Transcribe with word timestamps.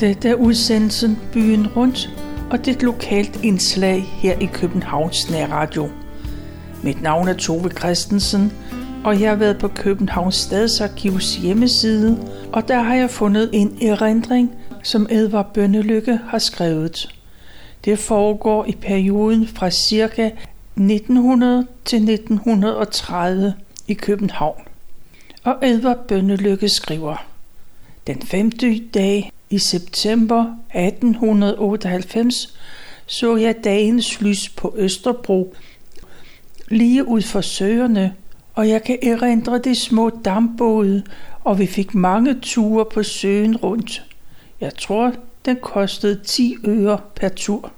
Dette 0.00 0.28
er 0.28 0.34
udsendelsen 0.34 1.18
Byen 1.32 1.66
Rundt, 1.66 2.10
og 2.50 2.58
det 2.58 2.68
er 2.68 2.76
et 2.76 2.82
lokalt 2.82 3.44
indslag 3.44 4.02
her 4.02 4.38
i 4.38 4.46
Københavns 4.46 5.30
Nærradio. 5.30 5.88
Mit 6.82 7.02
navn 7.02 7.28
er 7.28 7.32
Tove 7.32 7.70
Christensen, 7.70 8.52
og 9.04 9.20
jeg 9.20 9.30
har 9.30 9.36
været 9.36 9.58
på 9.58 9.68
Københavns 9.68 10.34
Stadsarkivs 10.34 11.36
hjemmeside, 11.36 12.28
og 12.52 12.68
der 12.68 12.82
har 12.82 12.94
jeg 12.94 13.10
fundet 13.10 13.50
en 13.52 13.78
erindring, 13.82 14.54
som 14.82 15.06
Edvard 15.10 15.54
Bønnelykke 15.54 16.18
har 16.28 16.38
skrevet. 16.38 17.14
Det 17.84 17.98
foregår 17.98 18.64
i 18.64 18.72
perioden 18.72 19.48
fra 19.48 19.70
ca. 19.70 20.30
1900 20.76 21.66
til 21.84 22.10
1930 22.10 23.54
i 23.88 23.94
København. 23.94 24.62
Og 25.44 25.56
Edvard 25.62 26.06
Bønnelykke 26.08 26.68
skriver, 26.68 27.26
Den 28.06 28.22
femte 28.22 28.78
dag 28.94 29.32
i 29.50 29.58
september 29.58 30.56
1898 30.74 32.56
så 33.10 33.36
jeg 33.36 33.64
dagens 33.64 34.20
lys 34.20 34.48
på 34.48 34.74
Østerbro, 34.76 35.54
lige 36.68 37.08
ud 37.08 37.22
for 37.22 37.40
søerne, 37.40 38.14
og 38.54 38.68
jeg 38.68 38.82
kan 38.82 38.98
erindre 39.02 39.58
de 39.58 39.74
små 39.74 40.10
dampbåde, 40.24 41.02
og 41.44 41.58
vi 41.58 41.66
fik 41.66 41.94
mange 41.94 42.40
ture 42.42 42.84
på 42.84 43.02
søen 43.02 43.56
rundt. 43.56 44.04
Jeg 44.60 44.74
tror, 44.76 45.12
den 45.44 45.56
kostede 45.56 46.20
10 46.24 46.56
øre 46.66 47.00
per 47.14 47.28
tur. 47.28 47.72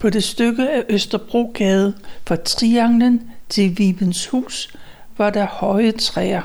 På 0.00 0.10
det 0.10 0.24
stykke 0.24 0.70
af 0.70 0.84
Østerbrogade 0.88 1.94
fra 2.26 2.36
Trianglen 2.36 3.30
til 3.48 3.78
Vibens 3.78 4.26
hus 4.26 4.74
var 5.18 5.30
der 5.30 5.46
høje 5.46 5.92
træer, 5.92 6.42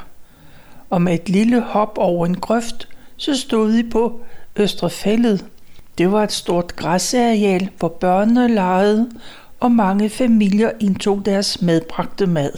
og 0.89 1.01
med 1.01 1.13
et 1.13 1.29
lille 1.29 1.61
hop 1.61 1.97
over 1.97 2.25
en 2.25 2.39
grøft, 2.39 2.87
så 3.17 3.35
stod 3.35 3.73
de 3.73 3.89
på 3.89 4.21
Østrefældet. 4.55 5.45
Det 5.97 6.11
var 6.11 6.23
et 6.23 6.31
stort 6.31 6.75
græsareal, 6.75 7.69
hvor 7.79 7.87
børnene 7.87 8.47
legede, 8.47 9.11
og 9.59 9.71
mange 9.71 10.09
familier 10.09 10.71
indtog 10.79 11.25
deres 11.25 11.61
medbragte 11.61 12.27
mad. 12.27 12.51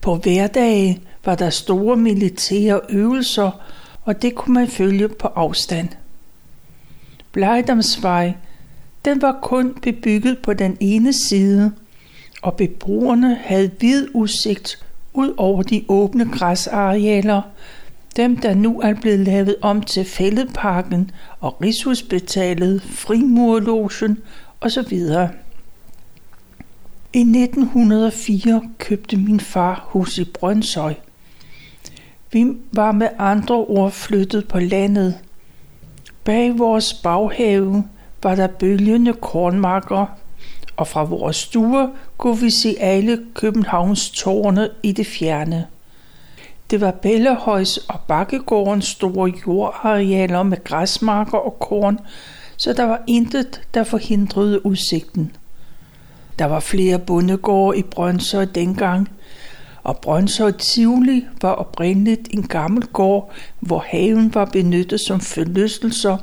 På 0.00 0.14
hverdage 0.14 1.00
var 1.24 1.34
der 1.34 1.50
store 1.50 1.96
militære 1.96 2.80
øvelser, 2.88 3.50
og 4.04 4.22
det 4.22 4.34
kunne 4.34 4.54
man 4.54 4.68
følge 4.68 5.08
på 5.08 5.28
afstand. 5.28 5.88
Blejdomsvej, 7.32 8.34
den 9.04 9.22
var 9.22 9.38
kun 9.42 9.74
bebygget 9.82 10.38
på 10.38 10.52
den 10.52 10.76
ene 10.80 11.12
side, 11.12 11.72
og 12.42 12.56
beboerne 12.56 13.34
havde 13.34 13.70
vid 13.80 14.08
udsigt 14.14 14.86
ud 15.12 15.34
over 15.36 15.62
de 15.62 15.84
åbne 15.88 16.30
græsarealer, 16.32 17.42
dem 18.16 18.36
der 18.36 18.54
nu 18.54 18.80
er 18.80 18.94
blevet 18.94 19.20
lavet 19.20 19.56
om 19.62 19.82
til 19.82 20.04
Fældeparken 20.04 21.10
og 21.40 21.62
Rigshospitalet, 21.62 22.82
Frimurlogen 22.82 24.18
osv. 24.60 24.92
I 27.12 27.20
1904 27.20 28.62
købte 28.78 29.16
min 29.16 29.40
far 29.40 29.86
hus 29.88 30.18
i 30.18 30.24
Brøndshøj. 30.24 30.94
Vi 32.32 32.46
var 32.72 32.92
med 32.92 33.08
andre 33.18 33.54
ord 33.54 33.92
flyttet 33.92 34.48
på 34.48 34.58
landet. 34.58 35.18
Bag 36.24 36.58
vores 36.58 36.94
baghave 36.94 37.84
var 38.22 38.34
der 38.34 38.46
bølgende 38.46 39.12
kornmarker, 39.12 40.06
og 40.76 40.86
fra 40.86 41.04
vores 41.04 41.36
stuer 41.36 41.88
kunne 42.16 42.40
vi 42.40 42.50
se 42.50 42.76
alle 42.80 43.18
Københavns 43.34 44.10
tårne 44.10 44.68
i 44.82 44.92
det 44.92 45.06
fjerne. 45.06 45.66
Det 46.70 46.80
var 46.80 46.90
Bellehøjs 46.90 47.76
og 47.76 48.00
Bakkegårdens 48.08 48.86
store 48.86 49.32
jordarealer 49.46 50.42
med 50.42 50.64
græsmarker 50.64 51.38
og 51.38 51.58
korn, 51.58 51.98
så 52.56 52.72
der 52.72 52.84
var 52.84 53.02
intet, 53.06 53.62
der 53.74 53.84
forhindrede 53.84 54.66
udsigten. 54.66 55.36
Der 56.38 56.44
var 56.44 56.60
flere 56.60 56.98
bondegårde 56.98 57.78
i 57.78 57.82
Brøndshøj 57.82 58.44
dengang, 58.44 59.08
og 59.82 59.98
Brøndshøj 59.98 60.52
Tivoli 60.52 61.24
var 61.42 61.52
oprindeligt 61.52 62.28
en 62.30 62.42
gammel 62.42 62.86
gård, 62.86 63.32
hvor 63.60 63.84
haven 63.86 64.34
var 64.34 64.44
benyttet 64.44 65.00
som 65.00 65.20
forlystelser. 65.20 66.16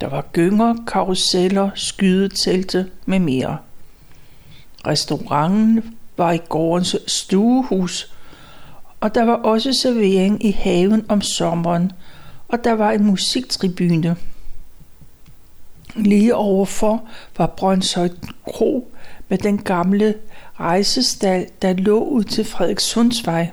Der 0.00 0.08
var 0.08 0.26
gynger, 0.32 0.74
karuseller, 0.86 1.70
skydetelte 1.74 2.86
med 3.06 3.18
mere. 3.18 3.56
Restauranten 4.86 5.96
var 6.16 6.32
i 6.32 6.38
gårdens 6.48 6.96
stuehus, 7.06 8.13
og 9.04 9.14
der 9.14 9.24
var 9.24 9.34
også 9.34 9.72
servering 9.72 10.44
i 10.44 10.50
haven 10.50 11.06
om 11.08 11.20
sommeren, 11.20 11.92
og 12.48 12.64
der 12.64 12.72
var 12.72 12.92
en 12.92 13.04
musiktribune. 13.04 14.16
Lige 15.96 16.34
overfor 16.34 17.02
var 17.38 17.46
Brøndshøj 17.46 18.08
Kro 18.44 18.92
med 19.28 19.38
den 19.38 19.58
gamle 19.58 20.14
rejsestal, 20.60 21.46
der 21.62 21.72
lå 21.72 22.04
ud 22.04 22.24
til 22.24 22.44
Frederikssundsvej. 22.44 23.50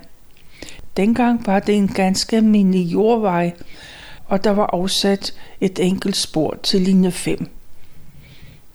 Dengang 0.98 1.48
var 1.48 1.60
det 1.60 1.76
en 1.76 1.88
ganske 1.88 2.38
almindelig 2.38 2.94
jordvej, 2.94 3.54
og 4.28 4.44
der 4.44 4.52
var 4.52 4.70
afsat 4.74 5.34
et 5.62 5.80
enkelt 5.80 6.18
spor 6.18 6.58
til 6.64 6.82
linje 6.82 7.12
5. 7.12 7.50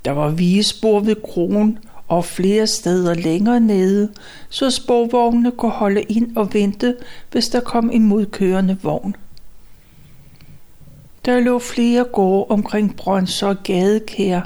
Der 0.04 0.10
var 0.10 0.28
vigespor 0.28 1.00
ved 1.00 1.16
kronen 1.24 1.78
og 2.08 2.24
flere 2.24 2.66
steder 2.66 3.14
længere 3.14 3.60
nede, 3.60 4.12
så 4.48 4.70
sporvognene 4.70 5.50
kunne 5.50 5.72
holde 5.72 6.02
ind 6.02 6.36
og 6.36 6.54
vente, 6.54 6.96
hvis 7.32 7.48
der 7.48 7.60
kom 7.60 7.90
en 7.90 8.04
modkørende 8.04 8.78
vogn. 8.82 9.16
Der 11.24 11.40
lå 11.40 11.58
flere 11.58 12.04
gårde 12.04 12.50
omkring 12.50 12.96
Brøndshøj 12.96 13.54
gadekær. 13.64 14.40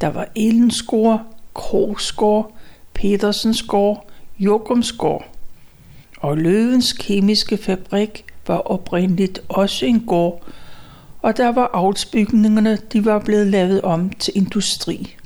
Der 0.00 0.06
var 0.06 0.28
Ellensgård, 0.36 1.22
Krogsgård, 1.54 2.52
Petersens 2.94 3.62
gård, 3.62 4.10
Jokumsgård. 4.38 5.24
Og 6.20 6.38
Løvens 6.38 6.92
kemiske 6.92 7.56
fabrik 7.56 8.24
var 8.46 8.58
oprindeligt 8.58 9.40
også 9.48 9.86
en 9.86 10.00
gård, 10.00 10.42
og 11.22 11.36
der 11.36 11.52
var 11.52 11.70
avlsbygningerne, 11.74 12.78
de 12.92 13.04
var 13.04 13.18
blevet 13.18 13.46
lavet 13.46 13.82
om 13.82 14.10
til 14.10 14.32
industri. 14.36 15.16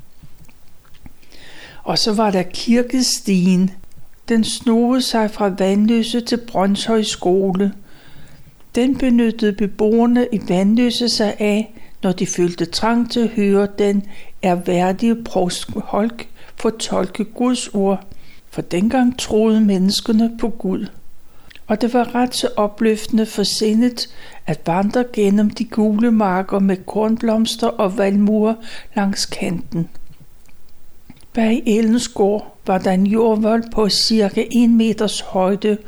Og 1.88 1.99
så 1.99 2.12
var 2.12 2.31
der 2.31 2.43
kirkestien. 2.43 3.71
Den 4.28 4.44
snoede 4.44 5.03
sig 5.03 5.31
fra 5.31 5.49
Vandløse 5.49 6.21
til 6.21 6.37
Brøndshøj 6.37 7.03
skole. 7.03 7.72
Den 8.75 8.99
benyttede 8.99 9.53
beboerne 9.53 10.26
i 10.32 10.41
Vandløse 10.49 11.09
sig 11.09 11.34
af, 11.38 11.75
når 12.03 12.12
de 12.12 12.26
følte 12.26 12.65
trang 12.65 13.10
til 13.10 13.21
at 13.21 13.28
høre 13.28 13.69
den 13.78 14.06
erhverdige 14.43 15.25
provst 15.25 15.71
Holk 15.76 16.28
fortolke 16.56 17.25
Guds 17.25 17.69
ord, 17.69 18.06
for 18.50 18.62
dengang 18.62 19.19
troede 19.19 19.60
menneskene 19.60 20.37
på 20.41 20.49
Gud. 20.49 20.87
Og 21.66 21.81
det 21.81 21.94
var 21.94 22.15
ret 22.15 22.34
så 22.34 22.49
opløftende 22.56 23.26
for 23.26 23.43
sindet 23.43 24.09
at 24.47 24.60
vandre 24.66 25.05
gennem 25.12 25.50
de 25.50 25.65
gule 25.65 26.10
marker 26.10 26.59
med 26.59 26.76
kornblomster 26.87 27.66
og 27.66 27.99
valmuer 27.99 28.55
langs 28.97 29.26
kanten. 29.26 29.88
Bag 31.38 31.62
Ellensgård 31.66 32.56
var 32.66 32.78
der 32.78 32.93
en 32.93 33.06
jordvold 33.06 33.65
på 33.72 33.88
cirka 33.88 34.44
1 34.50 34.71
meters 34.71 35.21
højde 35.21 35.78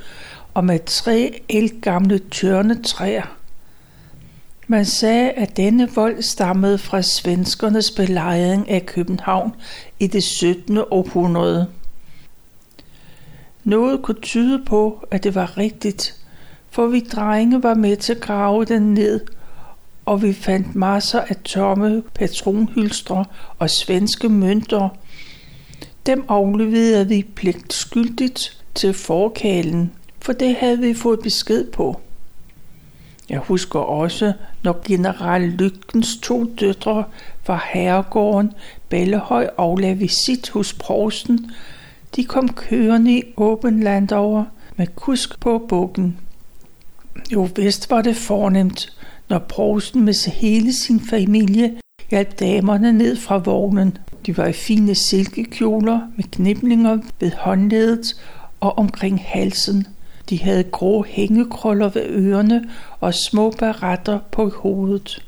og 0.54 0.64
med 0.64 0.78
tre 0.86 1.42
elgamle 1.48 2.18
tørnetræer. 2.18 3.36
Man 4.66 4.84
sagde, 4.84 5.30
at 5.30 5.56
denne 5.56 5.88
vold 5.94 6.22
stammede 6.22 6.78
fra 6.78 7.02
svenskernes 7.02 7.90
belejring 7.90 8.70
af 8.70 8.86
København 8.86 9.52
i 10.00 10.06
det 10.06 10.22
17. 10.22 10.78
århundrede. 10.90 11.66
Noget 13.64 14.02
kunne 14.02 14.20
tyde 14.22 14.64
på, 14.64 15.04
at 15.10 15.24
det 15.24 15.34
var 15.34 15.58
rigtigt, 15.58 16.14
for 16.70 16.86
vi 16.86 17.00
drenge 17.00 17.62
var 17.62 17.74
med 17.74 17.96
til 17.96 18.12
at 18.12 18.20
grave 18.20 18.64
den 18.64 18.94
ned, 18.94 19.20
og 20.06 20.22
vi 20.22 20.32
fandt 20.32 20.74
masser 20.74 21.20
af 21.20 21.36
tomme 21.44 22.02
patronhylstre 22.14 23.24
og 23.58 23.70
svenske 23.70 24.28
mønter– 24.28 24.88
dem 26.10 26.24
afleverede 26.28 27.08
vi 27.08 27.26
pligtskyldigt 27.34 28.62
til 28.74 28.94
forkalen, 28.94 29.92
for 30.20 30.32
det 30.32 30.54
havde 30.54 30.78
vi 30.78 30.94
fået 30.94 31.20
besked 31.22 31.64
på. 31.70 32.00
Jeg 33.28 33.38
husker 33.38 33.78
også, 33.78 34.32
når 34.62 34.80
general 34.84 35.42
Lygtens 35.42 36.18
to 36.22 36.44
døtre 36.60 37.04
fra 37.42 37.60
herregården 37.72 38.52
Bellehøj 38.88 39.50
aflagde 39.58 39.98
visit 39.98 40.48
hos 40.48 40.72
provsten. 40.72 41.50
De 42.16 42.24
kom 42.24 42.48
kørende 42.48 43.18
i 43.18 43.22
åben 43.36 43.82
land 43.82 44.12
over 44.12 44.44
med 44.76 44.86
kusk 44.94 45.40
på 45.40 45.66
bukken. 45.68 46.18
Jo 47.32 47.48
vist 47.56 47.90
var 47.90 48.02
det 48.02 48.16
fornemt, 48.16 48.92
når 49.28 49.38
provsten 49.38 50.04
med 50.04 50.30
hele 50.30 50.72
sin 50.72 51.00
familie 51.00 51.80
hjalp 52.10 52.40
damerne 52.40 52.92
ned 52.92 53.16
fra 53.16 53.36
vognen 53.36 53.98
de 54.26 54.36
var 54.36 54.46
i 54.46 54.52
fine 54.52 54.94
silkekjoler 54.94 56.00
med 56.16 56.24
kniblinger 56.24 56.98
ved 57.20 57.30
håndledet 57.38 58.16
og 58.60 58.78
omkring 58.78 59.22
halsen. 59.26 59.86
De 60.28 60.42
havde 60.42 60.64
grå 60.64 61.02
hængekrøller 61.02 61.88
ved 61.88 62.06
ørerne 62.08 62.64
og 63.00 63.14
små 63.14 63.50
baretter 63.50 64.18
på 64.32 64.52
hovedet. 64.56 65.24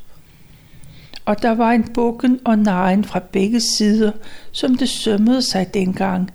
Og 1.25 1.43
der 1.43 1.51
var 1.51 1.73
en 1.73 1.85
bukken 1.95 2.41
og 2.45 2.59
nejen 2.59 3.05
fra 3.05 3.21
begge 3.33 3.61
sider, 3.61 4.13
som 4.53 4.77
det 4.77 4.89
sømmede 4.89 5.43
sig 5.43 5.75
dengang. 5.75 6.31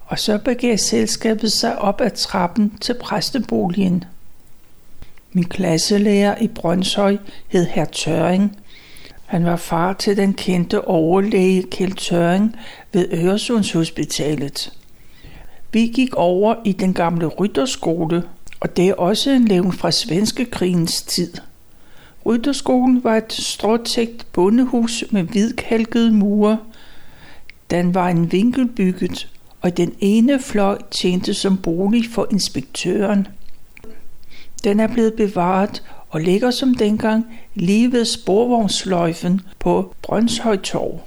Og 0.00 0.18
så 0.18 0.38
begav 0.38 0.78
selskabet 0.78 1.52
sig 1.52 1.78
op 1.78 2.00
ad 2.00 2.10
trappen 2.10 2.72
til 2.80 2.94
præsteboligen. 3.00 4.04
Min 5.32 5.44
klasselærer 5.44 6.38
i 6.40 6.48
Brøndshøj 6.48 7.16
hed 7.48 7.66
Herr 7.66 7.84
Tøring. 7.84 8.56
Han 9.30 9.44
var 9.44 9.56
far 9.56 9.92
til 9.92 10.16
den 10.16 10.34
kendte 10.34 10.84
overlæge 10.84 11.62
Kjeld 11.62 11.92
Tøring 11.92 12.56
ved 12.92 13.08
Øresundshospitalet. 13.12 14.72
Vi 15.72 15.80
gik 15.94 16.14
over 16.14 16.54
i 16.64 16.72
den 16.72 16.94
gamle 16.94 17.26
rytterskole, 17.26 18.22
og 18.60 18.76
det 18.76 18.88
er 18.88 18.94
også 18.94 19.30
en 19.30 19.44
levn 19.44 19.72
fra 19.72 19.90
svenske 19.90 20.44
krigens 20.44 21.02
tid. 21.02 21.32
Rytterskolen 22.26 23.04
var 23.04 23.16
et 23.16 23.32
stråtægt 23.32 24.26
bondehus 24.32 25.04
med 25.10 25.22
hvidkalkede 25.22 26.12
mure. 26.12 26.58
Den 27.70 27.94
var 27.94 28.08
en 28.08 28.32
vinkelbygget, 28.32 29.28
og 29.60 29.76
den 29.76 29.94
ene 30.00 30.40
fløj 30.40 30.78
tjente 30.90 31.34
som 31.34 31.56
bolig 31.56 32.04
for 32.10 32.26
inspektøren. 32.30 33.26
Den 34.64 34.80
er 34.80 34.86
blevet 34.86 35.14
bevaret 35.14 35.82
og 36.10 36.20
ligger 36.20 36.50
som 36.50 36.74
dengang 36.74 37.26
lige 37.54 37.92
ved 37.92 38.04
sporvognsløjfen 38.04 39.40
på 39.58 39.94
Brøndshøj 40.02 40.56
Torv. 40.56 41.00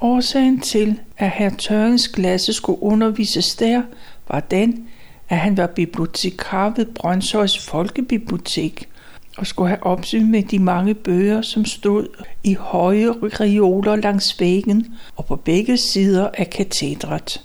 Årsagen 0.00 0.60
til, 0.60 1.00
at 1.18 1.30
herr 1.30 1.50
Tørens 1.58 2.06
klasse 2.06 2.52
skulle 2.52 2.82
undervises 2.82 3.56
der, 3.56 3.82
var 4.28 4.40
den, 4.40 4.88
at 5.28 5.38
han 5.38 5.56
var 5.56 5.66
bibliotekar 5.66 6.72
ved 6.76 6.86
Brøndshøjs 6.86 7.58
Folkebibliotek 7.58 8.88
og 9.36 9.46
skulle 9.46 9.68
have 9.68 9.82
opsyn 9.82 10.30
med 10.30 10.42
de 10.42 10.58
mange 10.58 10.94
bøger, 10.94 11.42
som 11.42 11.64
stod 11.64 12.06
i 12.44 12.54
høje 12.54 13.10
reoler 13.12 13.96
langs 13.96 14.40
væggen 14.40 14.94
og 15.16 15.26
på 15.26 15.36
begge 15.36 15.76
sider 15.76 16.28
af 16.34 16.50
katedret. 16.50 17.42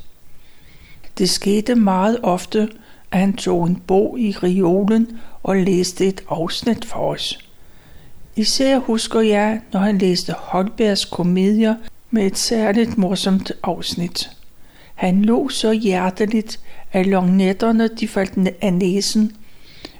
Det 1.17 1.29
skete 1.29 1.75
meget 1.75 2.19
ofte, 2.23 2.69
at 3.11 3.19
han 3.19 3.33
tog 3.33 3.67
en 3.67 3.75
bog 3.75 4.19
i 4.19 4.31
reolen 4.31 5.19
og 5.43 5.55
læste 5.55 6.07
et 6.07 6.23
afsnit 6.29 6.85
for 6.85 6.99
os. 6.99 7.49
Især 8.35 8.77
husker 8.77 9.21
jeg, 9.21 9.61
når 9.73 9.79
han 9.79 9.97
læste 9.97 10.33
Holbergs 10.33 11.05
komedier 11.05 11.75
med 12.11 12.25
et 12.25 12.37
særligt 12.37 12.97
morsomt 12.97 13.51
afsnit. 13.63 14.29
Han 14.95 15.21
lå 15.21 15.49
så 15.49 15.71
hjerteligt, 15.71 16.59
at 16.91 17.05
longnetterne 17.05 17.87
de 17.87 18.07
faldt 18.07 18.49
af 18.61 18.73
næsen, 18.73 19.35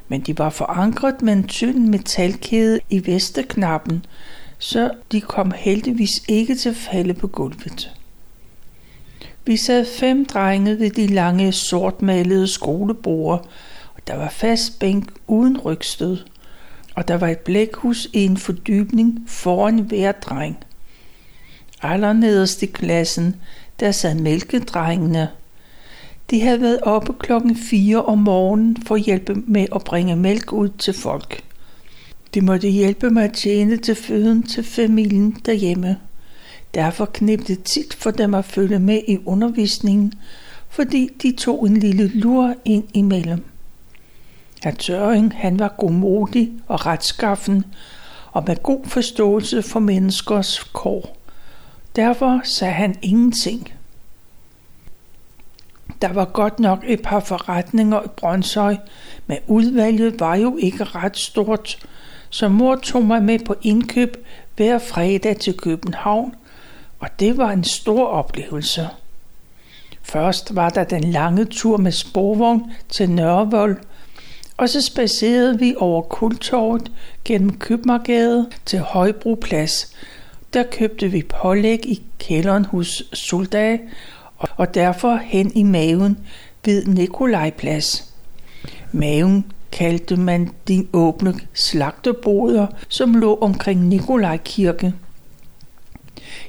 men 0.08 0.22
de 0.22 0.38
var 0.38 0.50
forankret 0.50 1.22
med 1.22 1.34
en 1.34 1.48
tynd 1.48 1.88
metalkæde 1.88 2.80
i 2.90 3.12
vesteknappen, 3.12 4.06
så 4.58 4.92
de 5.12 5.22
kom 5.22 5.52
heldigvis 5.56 6.24
ikke 6.28 6.56
til 6.56 6.76
falde 6.76 7.14
på 7.14 7.28
gulvet. 7.28 7.92
Vi 9.46 9.58
sad 9.58 9.86
fem 9.86 10.26
drenge 10.26 10.80
ved 10.80 10.90
de 10.90 11.08
lange 11.08 11.52
sortmalede 11.52 12.48
skoleborde, 12.48 13.44
der 14.08 14.16
var 14.16 14.30
fast 14.30 14.80
bænk 14.80 15.12
uden 15.28 15.58
rygstød, 15.58 16.18
og 16.96 17.08
der 17.08 17.18
var 17.18 17.28
et 17.28 17.40
blækhus 17.40 18.08
i 18.14 18.26
en 18.26 18.38
fordybning 18.38 19.24
foran 19.28 19.80
hver 19.80 20.12
dreng. 20.12 20.58
Allernederst 21.82 22.64
i 22.64 22.66
klassen, 22.66 23.36
der 23.80 23.92
sad 23.92 24.16
mælkedrengene. 24.16 25.30
De 26.32 26.42
havde 26.42 26.62
været 26.62 26.82
oppe 26.82 27.14
klokken 27.20 27.56
4 27.56 28.06
om 28.06 28.18
morgenen 28.18 28.78
for 28.86 28.96
at 28.96 29.02
hjælpe 29.02 29.36
med 29.36 29.66
at 29.76 29.84
bringe 29.84 30.16
mælk 30.16 30.54
ud 30.54 30.70
til 30.70 30.94
folk. 30.94 31.44
De 32.34 32.42
måtte 32.42 32.70
hjælpe 32.70 33.10
med 33.10 33.24
at 33.24 33.34
tjene 33.34 33.78
til 33.78 33.96
føden 33.96 34.44
til 34.44 34.64
familien 34.64 35.38
derhjemme. 35.46 35.98
Derfor 36.74 37.06
knep 37.06 37.48
det 37.48 37.64
tit 37.64 37.94
for 37.94 38.12
dem 38.12 38.34
at 38.34 38.46
følge 38.46 38.80
med 38.80 39.02
i 39.08 39.18
undervisningen, 39.26 40.14
fordi 40.70 41.10
de 41.22 41.36
tog 41.38 41.68
en 41.68 41.78
lille 41.78 42.08
lur 42.08 42.56
ind 42.66 42.84
imellem. 42.94 43.44
Herr 44.64 44.76
Tøring, 44.76 45.34
han 45.36 45.60
var 45.60 45.76
godmodig 45.78 46.52
og 46.68 46.86
retskaffen, 46.86 47.66
og 48.32 48.44
med 48.48 48.64
god 48.64 48.86
forståelse 48.86 49.62
for 49.62 49.80
menneskers 49.80 50.64
kår. 50.74 51.18
Derfor 51.96 52.42
sagde 52.44 52.74
han 52.74 52.96
ingenting. 53.02 53.74
Der 56.02 56.14
var 56.14 56.26
godt 56.26 56.60
nok 56.60 56.84
et 56.88 57.02
par 57.02 57.20
forretninger 57.20 58.04
i 58.04 58.08
Brøndshøj, 58.08 58.78
men 59.28 59.38
udvalget 59.48 60.20
var 60.20 60.36
jo 60.36 60.58
ikke 60.60 60.84
ret 60.84 61.18
stort, 61.18 61.88
så 62.30 62.50
mor 62.50 62.76
tog 62.76 63.06
mig 63.06 63.24
med 63.24 63.40
på 63.40 63.56
indkøb 63.62 64.26
hver 64.56 64.80
fredag 64.80 65.38
til 65.38 65.58
København, 65.58 66.36
og 67.00 67.08
det 67.20 67.38
var 67.38 67.52
en 67.52 67.64
stor 67.64 68.06
oplevelse. 68.06 68.90
Først 70.04 70.56
var 70.56 70.70
der 70.70 70.84
den 70.84 71.04
lange 71.04 71.46
tur 71.46 71.78
med 71.78 71.92
sporvogn 71.92 72.72
til 72.90 73.10
Nørrevold, 73.10 73.78
og 74.58 74.70
så 74.70 74.82
spacerede 74.82 75.60
vi 75.60 75.76
over 75.78 76.02
Kultorvet 76.02 76.92
gennem 77.26 77.58
Købmagergade 77.58 78.50
til 78.66 78.80
Højbroplads. 78.80 79.94
Der 80.54 80.64
købte 80.64 81.12
vi 81.12 81.24
pålæg 81.42 81.86
i 81.86 82.04
kælderen 82.20 82.66
hos 82.66 83.04
Soldag, 83.14 83.80
og 84.38 84.74
derfor 84.74 85.16
hen 85.16 85.52
i 85.56 85.64
maven 85.64 86.18
ved 86.66 86.86
Nikolajplads. 86.86 88.14
Maven 88.92 89.46
kaldte 89.72 90.16
man 90.16 90.50
de 90.68 90.88
åbne 90.94 91.34
slagteboder, 91.54 92.68
som 92.88 93.14
lå 93.14 93.38
omkring 93.42 93.88
Nikolajkirke. 93.88 94.94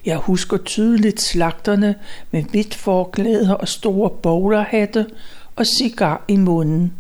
Jeg 0.05 0.17
husker 0.17 0.57
tydeligt 0.57 1.21
slagterne 1.21 1.95
med 2.31 2.43
hvidt 2.43 2.75
forklæder 2.75 3.55
og 3.55 3.69
store 3.69 4.11
bowlerhatte 4.11 5.07
og 5.57 5.67
cigar 5.67 6.25
i 6.29 6.37
munden. 6.37 6.93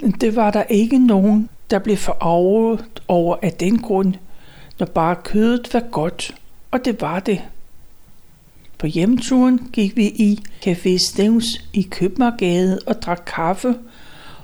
Det 0.00 0.36
var 0.36 0.50
der 0.50 0.62
ikke 0.62 0.98
nogen, 0.98 1.48
der 1.70 1.78
blev 1.78 1.96
forarvet 1.96 3.02
over 3.08 3.36
af 3.42 3.52
den 3.52 3.78
grund, 3.78 4.14
når 4.78 4.86
bare 4.86 5.16
kødet 5.24 5.74
var 5.74 5.80
godt, 5.90 6.34
og 6.70 6.84
det 6.84 7.00
var 7.00 7.20
det. 7.20 7.40
På 8.78 8.86
hjemturen 8.86 9.70
gik 9.72 9.96
vi 9.96 10.06
i 10.06 10.40
Café 10.66 10.98
Stævns 10.98 11.64
i 11.72 11.82
Købmagergade 11.82 12.78
og 12.86 13.02
drak 13.02 13.22
kaffe, 13.26 13.74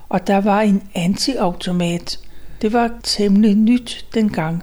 og 0.08 0.26
der 0.26 0.40
var 0.40 0.60
en 0.60 0.82
antiautomat. 0.94 2.18
Det 2.62 2.72
var 2.72 2.90
temmelig 3.02 3.54
nyt 3.54 4.06
dengang. 4.14 4.62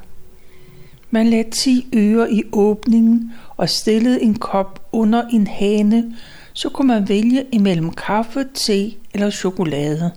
Man 1.09 1.27
lagde 1.27 1.51
10 1.51 1.87
øre 1.93 2.31
i 2.31 2.43
åbningen 2.51 3.33
og 3.57 3.69
stillede 3.69 4.21
en 4.21 4.35
kop 4.35 4.89
under 4.91 5.27
en 5.27 5.47
hane, 5.47 6.15
så 6.53 6.69
kunne 6.69 6.87
man 6.87 7.09
vælge 7.09 7.45
imellem 7.51 7.91
kaffe, 7.91 8.45
te 8.53 8.93
eller 9.13 9.29
chokolade. 9.29 10.11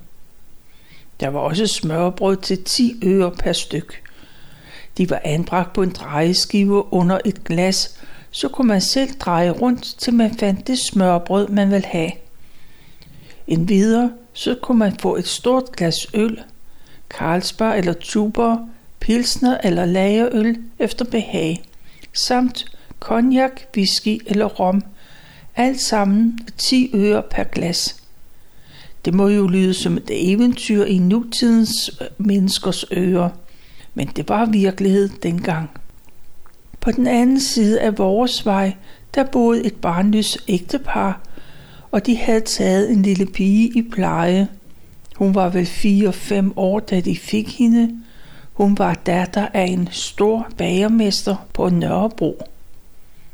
Der 1.20 1.28
var 1.28 1.40
også 1.40 1.66
smørbrød 1.66 2.36
til 2.36 2.64
10 2.64 3.00
øre 3.04 3.30
per 3.30 3.52
styk. 3.52 4.02
De 4.98 5.10
var 5.10 5.20
anbragt 5.24 5.72
på 5.72 5.82
en 5.82 5.90
drejeskive 5.90 6.92
under 6.92 7.18
et 7.24 7.44
glas, 7.44 7.98
så 8.30 8.48
kunne 8.48 8.68
man 8.68 8.80
selv 8.80 9.10
dreje 9.18 9.50
rundt, 9.50 9.82
til 9.98 10.14
man 10.14 10.38
fandt 10.38 10.66
det 10.66 10.78
smørbrød, 10.78 11.48
man 11.48 11.70
ville 11.70 11.86
have. 11.86 12.10
En 13.46 13.68
videre, 13.68 14.12
så 14.32 14.56
kunne 14.62 14.78
man 14.78 14.96
få 15.00 15.16
et 15.16 15.26
stort 15.26 15.72
glas 15.72 16.06
øl, 16.14 16.40
Carlsberg 17.10 17.78
eller 17.78 17.92
Tuber, 17.92 18.68
pilsner 19.00 19.58
eller 19.64 19.84
lagerøl 19.84 20.56
efter 20.78 21.04
behag, 21.04 21.62
samt 22.12 22.64
cognac, 23.00 23.50
whisky 23.76 24.20
eller 24.26 24.44
rom, 24.44 24.82
alt 25.56 25.80
sammen 25.80 26.38
10 26.58 26.90
øre 26.94 27.22
per 27.22 27.44
glas. 27.44 28.05
Det 29.06 29.14
må 29.14 29.28
jo 29.28 29.46
lyde 29.46 29.74
som 29.74 29.96
et 29.96 30.32
eventyr 30.32 30.84
i 30.84 30.98
nutidens 30.98 31.90
øh, 32.00 32.26
menneskers 32.26 32.84
ører, 32.92 33.28
men 33.94 34.06
det 34.16 34.28
var 34.28 34.46
virkelighed 34.46 35.08
dengang. 35.22 35.70
På 36.80 36.90
den 36.90 37.06
anden 37.06 37.40
side 37.40 37.80
af 37.80 37.98
vores 37.98 38.46
vej, 38.46 38.74
der 39.14 39.24
boede 39.24 39.64
et 39.64 39.74
barnløs 39.74 40.38
ægtepar, 40.48 41.20
og 41.90 42.06
de 42.06 42.16
havde 42.16 42.40
taget 42.40 42.90
en 42.90 43.02
lille 43.02 43.26
pige 43.26 43.78
i 43.78 43.82
pleje. 43.82 44.48
Hun 45.16 45.34
var 45.34 45.48
vel 45.48 45.66
4-5 45.66 46.52
år, 46.56 46.80
da 46.80 47.00
de 47.00 47.16
fik 47.16 47.58
hende, 47.58 47.90
hun 48.52 48.78
var 48.78 48.94
datter 48.94 49.48
af 49.54 49.64
en 49.64 49.88
stor 49.92 50.48
bagermester 50.56 51.36
på 51.52 51.68
Nørrebro. 51.68 52.42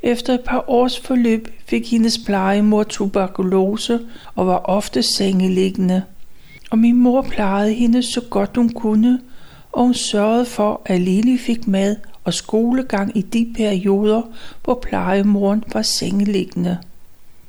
Efter 0.03 0.35
et 0.35 0.41
par 0.41 0.65
års 0.71 1.01
forløb 1.01 1.49
fik 1.67 1.91
hendes 1.91 2.19
plejemor 2.19 2.83
tuberkulose 2.83 4.01
og 4.35 4.47
var 4.47 4.59
ofte 4.59 5.03
sengeliggende. 5.03 6.03
Og 6.71 6.79
min 6.79 6.97
mor 6.97 7.23
plejede 7.23 7.75
hende 7.75 8.03
så 8.03 8.21
godt 8.21 8.57
hun 8.57 8.69
kunne, 8.69 9.21
og 9.73 9.85
hun 9.85 9.95
sørgede 9.95 10.45
for, 10.45 10.83
at 10.85 11.01
Lili 11.01 11.39
fik 11.39 11.69
mad 11.69 11.97
og 12.25 12.35
skolegang 12.35 13.17
i 13.17 13.23
de 13.23 13.53
perioder, 13.57 14.23
hvor 14.65 14.75
plejemoren 14.83 15.65
var 15.73 15.83
sengeliggende. 15.83 16.79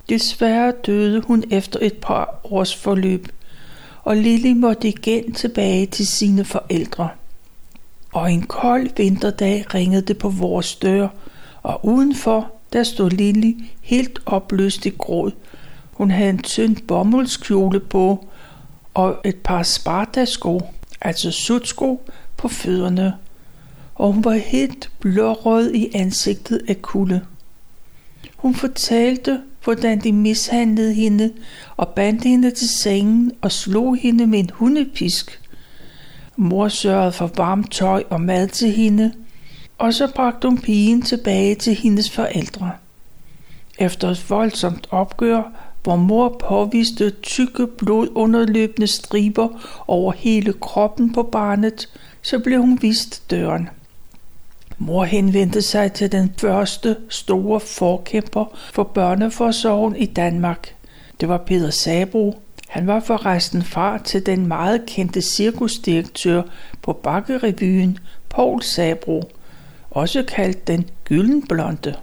Desværre 0.10 0.74
døde 0.86 1.22
hun 1.22 1.44
efter 1.52 1.80
et 1.82 1.94
par 1.94 2.40
års 2.44 2.76
forløb, 2.76 3.28
og 4.04 4.18
Lili 4.18 4.54
måtte 4.54 4.88
igen 4.88 5.34
tilbage 5.34 5.86
til 5.86 6.08
sine 6.08 6.46
forældre. 6.46 7.10
Og 8.14 8.32
en 8.32 8.42
kold 8.42 8.90
vinterdag 8.98 9.74
ringede 9.74 10.02
det 10.02 10.18
på 10.18 10.30
vores 10.30 10.76
dør, 10.76 11.08
og 11.64 11.86
udenfor 11.86 12.52
der 12.74 12.84
stod 12.84 13.10
Lili 13.10 13.72
helt 13.82 14.20
opløst 14.26 14.86
i 14.86 14.90
gråd. 14.90 15.32
Hun 15.92 16.12
havde 16.12 16.30
en 16.30 16.42
tynd 16.42 16.78
bomuldskjole 16.88 17.80
på 17.80 18.28
og 18.94 19.18
et 19.26 19.36
par 19.36 19.64
spartasko, 19.64 20.62
altså 21.02 21.32
sutsko, 21.32 22.02
på 22.38 22.48
fødderne, 22.48 23.14
og 23.96 24.14
hun 24.14 24.24
var 24.24 24.34
helt 24.34 24.92
blårød 25.00 25.72
i 25.72 25.90
ansigtet 25.94 26.62
af 26.68 26.82
kulde. 26.82 27.22
Hun 28.36 28.56
fortalte, 28.56 29.42
hvordan 29.64 30.00
de 30.00 30.12
mishandlede 30.12 30.94
hende 30.94 31.32
og 31.78 31.88
bandt 31.88 32.24
hende 32.24 32.52
til 32.52 32.70
sengen 32.70 33.32
og 33.42 33.52
slog 33.52 33.98
hende 33.98 34.28
med 34.28 34.40
en 34.40 34.50
hundepisk. 34.54 35.42
Mor 36.36 36.68
sørgede 36.68 37.12
for 37.12 37.32
varmt 37.38 37.72
tøj 37.72 38.04
og 38.10 38.22
mad 38.22 38.48
til 38.48 38.72
hende, 38.72 39.14
og 39.78 39.94
så 39.94 40.12
bragte 40.16 40.48
hun 40.48 40.58
pigen 40.58 41.02
tilbage 41.02 41.56
til 41.56 41.76
hendes 41.76 42.10
forældre. 42.10 42.72
Efter 43.80 44.10
et 44.10 44.30
voldsomt 44.30 44.88
opgør, 44.92 45.44
hvor 45.84 45.96
mor 45.96 46.30
påviste 46.40 47.10
tykke 47.10 47.68
blodunderløbende 47.68 48.88
striber 48.88 49.48
over 49.88 50.12
hele 50.12 50.54
kroppen 50.54 51.14
på 51.14 51.24
barnet, 51.24 51.90
så 52.22 52.40
blev 52.40 52.62
hun 52.62 52.80
vist 52.82 53.32
døren. 53.32 53.70
Mor 54.78 55.04
henvendte 55.04 55.62
sig 55.62 55.94
til 55.94 56.12
den 56.12 56.34
første 56.38 56.96
store 57.10 57.60
forkæmper 57.60 58.46
for 58.74 58.84
børneforsorgen 58.84 59.96
i 59.96 60.06
Danmark. 60.06 60.76
Det 61.20 61.30
var 61.30 61.38
Peter 61.38 61.70
Sabro. 61.70 62.40
Han 62.68 62.88
var 62.88 63.00
forresten 63.00 63.64
far 63.64 63.98
til 63.98 64.26
den 64.26 64.48
meget 64.48 64.86
kendte 64.86 65.22
cirkusdirektør 65.22 66.42
på 66.82 66.94
Bakkerevyen, 66.94 67.98
Paul 68.30 68.62
Sabro, 68.62 69.24
også 69.94 70.24
kaldt 70.24 70.68
den 70.68 70.90
Gyldenblonde. 71.06 71.96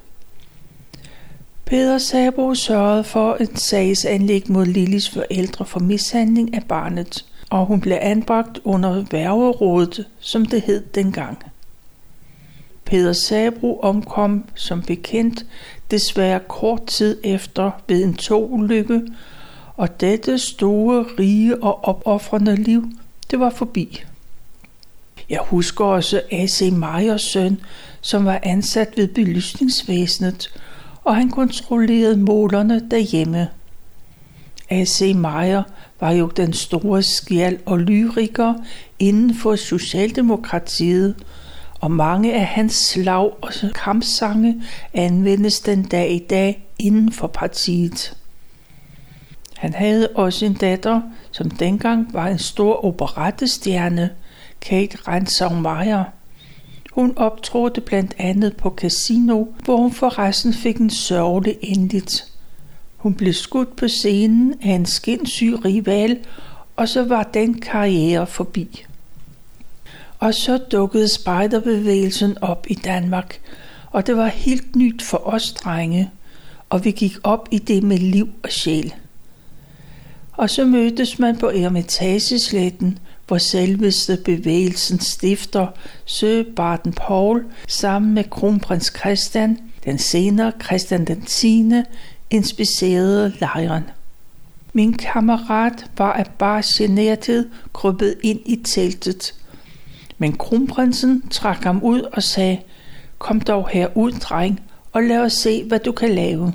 Peter 1.64 1.98
Sabro 1.98 2.54
sørgede 2.54 3.04
for 3.04 3.36
et 3.40 3.58
sagsanlæg 3.58 4.44
mod 4.48 4.66
Lillis 4.66 5.10
forældre 5.10 5.64
for 5.64 5.80
mishandling 5.80 6.54
af 6.54 6.64
barnet, 6.64 7.24
og 7.50 7.66
hun 7.66 7.80
blev 7.80 7.98
anbragt 8.00 8.58
under 8.64 9.04
værgerådet, 9.10 10.06
som 10.20 10.44
det 10.44 10.62
hed 10.62 10.84
dengang. 10.94 11.38
Peter 12.84 13.12
Sabro 13.12 13.80
omkom 13.80 14.44
som 14.54 14.82
bekendt 14.82 15.46
desværre 15.90 16.40
kort 16.48 16.86
tid 16.86 17.20
efter 17.24 17.70
ved 17.88 18.04
en 18.04 18.14
togulykke, 18.14 19.02
og 19.76 20.00
dette 20.00 20.38
store, 20.38 21.04
rige 21.18 21.62
og 21.62 21.84
opoffrende 21.84 22.56
liv, 22.56 22.84
det 23.30 23.40
var 23.40 23.50
forbi. 23.50 24.04
Jeg 25.30 25.40
husker 25.42 25.84
også 25.84 26.22
A.C. 26.30 26.72
Meyers 26.72 27.22
søn, 27.22 27.60
som 28.00 28.24
var 28.24 28.40
ansat 28.42 28.88
ved 28.96 29.08
belysningsvæsenet, 29.08 30.60
og 31.04 31.16
han 31.16 31.30
kontrollerede 31.30 32.16
målerne 32.16 32.90
derhjemme. 32.90 33.48
A.C. 34.70 35.12
Meyer 35.16 35.62
var 36.00 36.10
jo 36.10 36.26
den 36.26 36.52
store 36.52 37.02
skjald 37.02 37.58
og 37.66 37.78
lyriker 37.78 38.54
inden 38.98 39.34
for 39.34 39.56
Socialdemokratiet, 39.56 41.14
og 41.80 41.90
mange 41.90 42.34
af 42.34 42.46
hans 42.46 42.72
slag 42.74 43.42
og 43.42 43.50
kampsange 43.74 44.62
anvendes 44.94 45.60
den 45.60 45.82
dag 45.82 46.12
i 46.12 46.18
dag 46.18 46.66
inden 46.78 47.12
for 47.12 47.26
partiet. 47.26 48.16
Han 49.56 49.74
havde 49.74 50.08
også 50.14 50.46
en 50.46 50.54
datter, 50.54 51.00
som 51.30 51.50
dengang 51.50 52.14
var 52.14 52.28
en 52.28 52.38
stor 52.38 52.84
operettestjerne, 52.84 54.10
Kate 54.60 54.98
Rensau 55.08 55.54
Meyer. 55.54 56.04
Hun 56.92 57.12
optrådte 57.16 57.80
blandt 57.80 58.14
andet 58.18 58.56
på 58.56 58.74
Casino, 58.76 59.44
hvor 59.64 59.76
hun 59.76 59.92
forresten 59.92 60.54
fik 60.54 60.76
en 60.76 60.90
sørgelig 60.90 61.56
endeligt. 61.60 62.26
Hun 62.96 63.14
blev 63.14 63.32
skudt 63.32 63.76
på 63.76 63.88
scenen 63.88 64.54
af 64.62 64.70
en 64.70 64.86
skinsyg 64.86 65.64
rival, 65.64 66.18
og 66.76 66.88
så 66.88 67.04
var 67.04 67.22
den 67.22 67.60
karriere 67.60 68.26
forbi. 68.26 68.84
Og 70.18 70.34
så 70.34 70.58
dukkede 70.58 71.14
spejderbevægelsen 71.14 72.36
op 72.40 72.66
i 72.70 72.74
Danmark, 72.74 73.40
og 73.90 74.06
det 74.06 74.16
var 74.16 74.26
helt 74.26 74.76
nyt 74.76 75.02
for 75.02 75.26
os 75.26 75.52
drenge, 75.52 76.10
og 76.68 76.84
vi 76.84 76.90
gik 76.90 77.16
op 77.22 77.48
i 77.50 77.58
det 77.58 77.82
med 77.82 77.98
liv 77.98 78.28
og 78.42 78.50
sjæl. 78.50 78.94
Og 80.32 80.50
så 80.50 80.64
mødtes 80.64 81.18
man 81.18 81.38
på 81.38 81.48
Ermitagesletten, 81.48 82.98
hvor 83.30 83.38
selveste 83.38 84.18
bevægelsen 84.24 85.00
stifter, 85.00 85.66
Sø 86.04 86.42
Barton 86.56 86.92
Paul, 86.92 87.44
sammen 87.68 88.14
med 88.14 88.24
kronprins 88.30 88.92
Christian, 88.98 89.58
den 89.84 89.98
senere 89.98 90.52
Christian 90.64 91.04
den 91.04 91.22
10., 91.22 91.72
inspicerede 92.30 93.32
lejren. 93.40 93.84
Min 94.72 94.94
kammerat 94.94 95.86
var 95.98 96.12
af 96.12 96.26
bare 96.38 96.62
generthed 96.66 97.48
krøbet 97.72 98.14
ind 98.22 98.40
i 98.46 98.56
teltet, 98.56 99.34
men 100.18 100.32
kronprinsen 100.32 101.28
trak 101.30 101.64
ham 101.64 101.82
ud 101.82 102.00
og 102.00 102.22
sagde, 102.22 102.58
kom 103.18 103.40
dog 103.40 103.68
herud, 103.68 104.12
dreng, 104.12 104.60
og 104.92 105.02
lad 105.02 105.18
os 105.18 105.32
se, 105.32 105.64
hvad 105.64 105.78
du 105.78 105.92
kan 105.92 106.14
lave. 106.14 106.52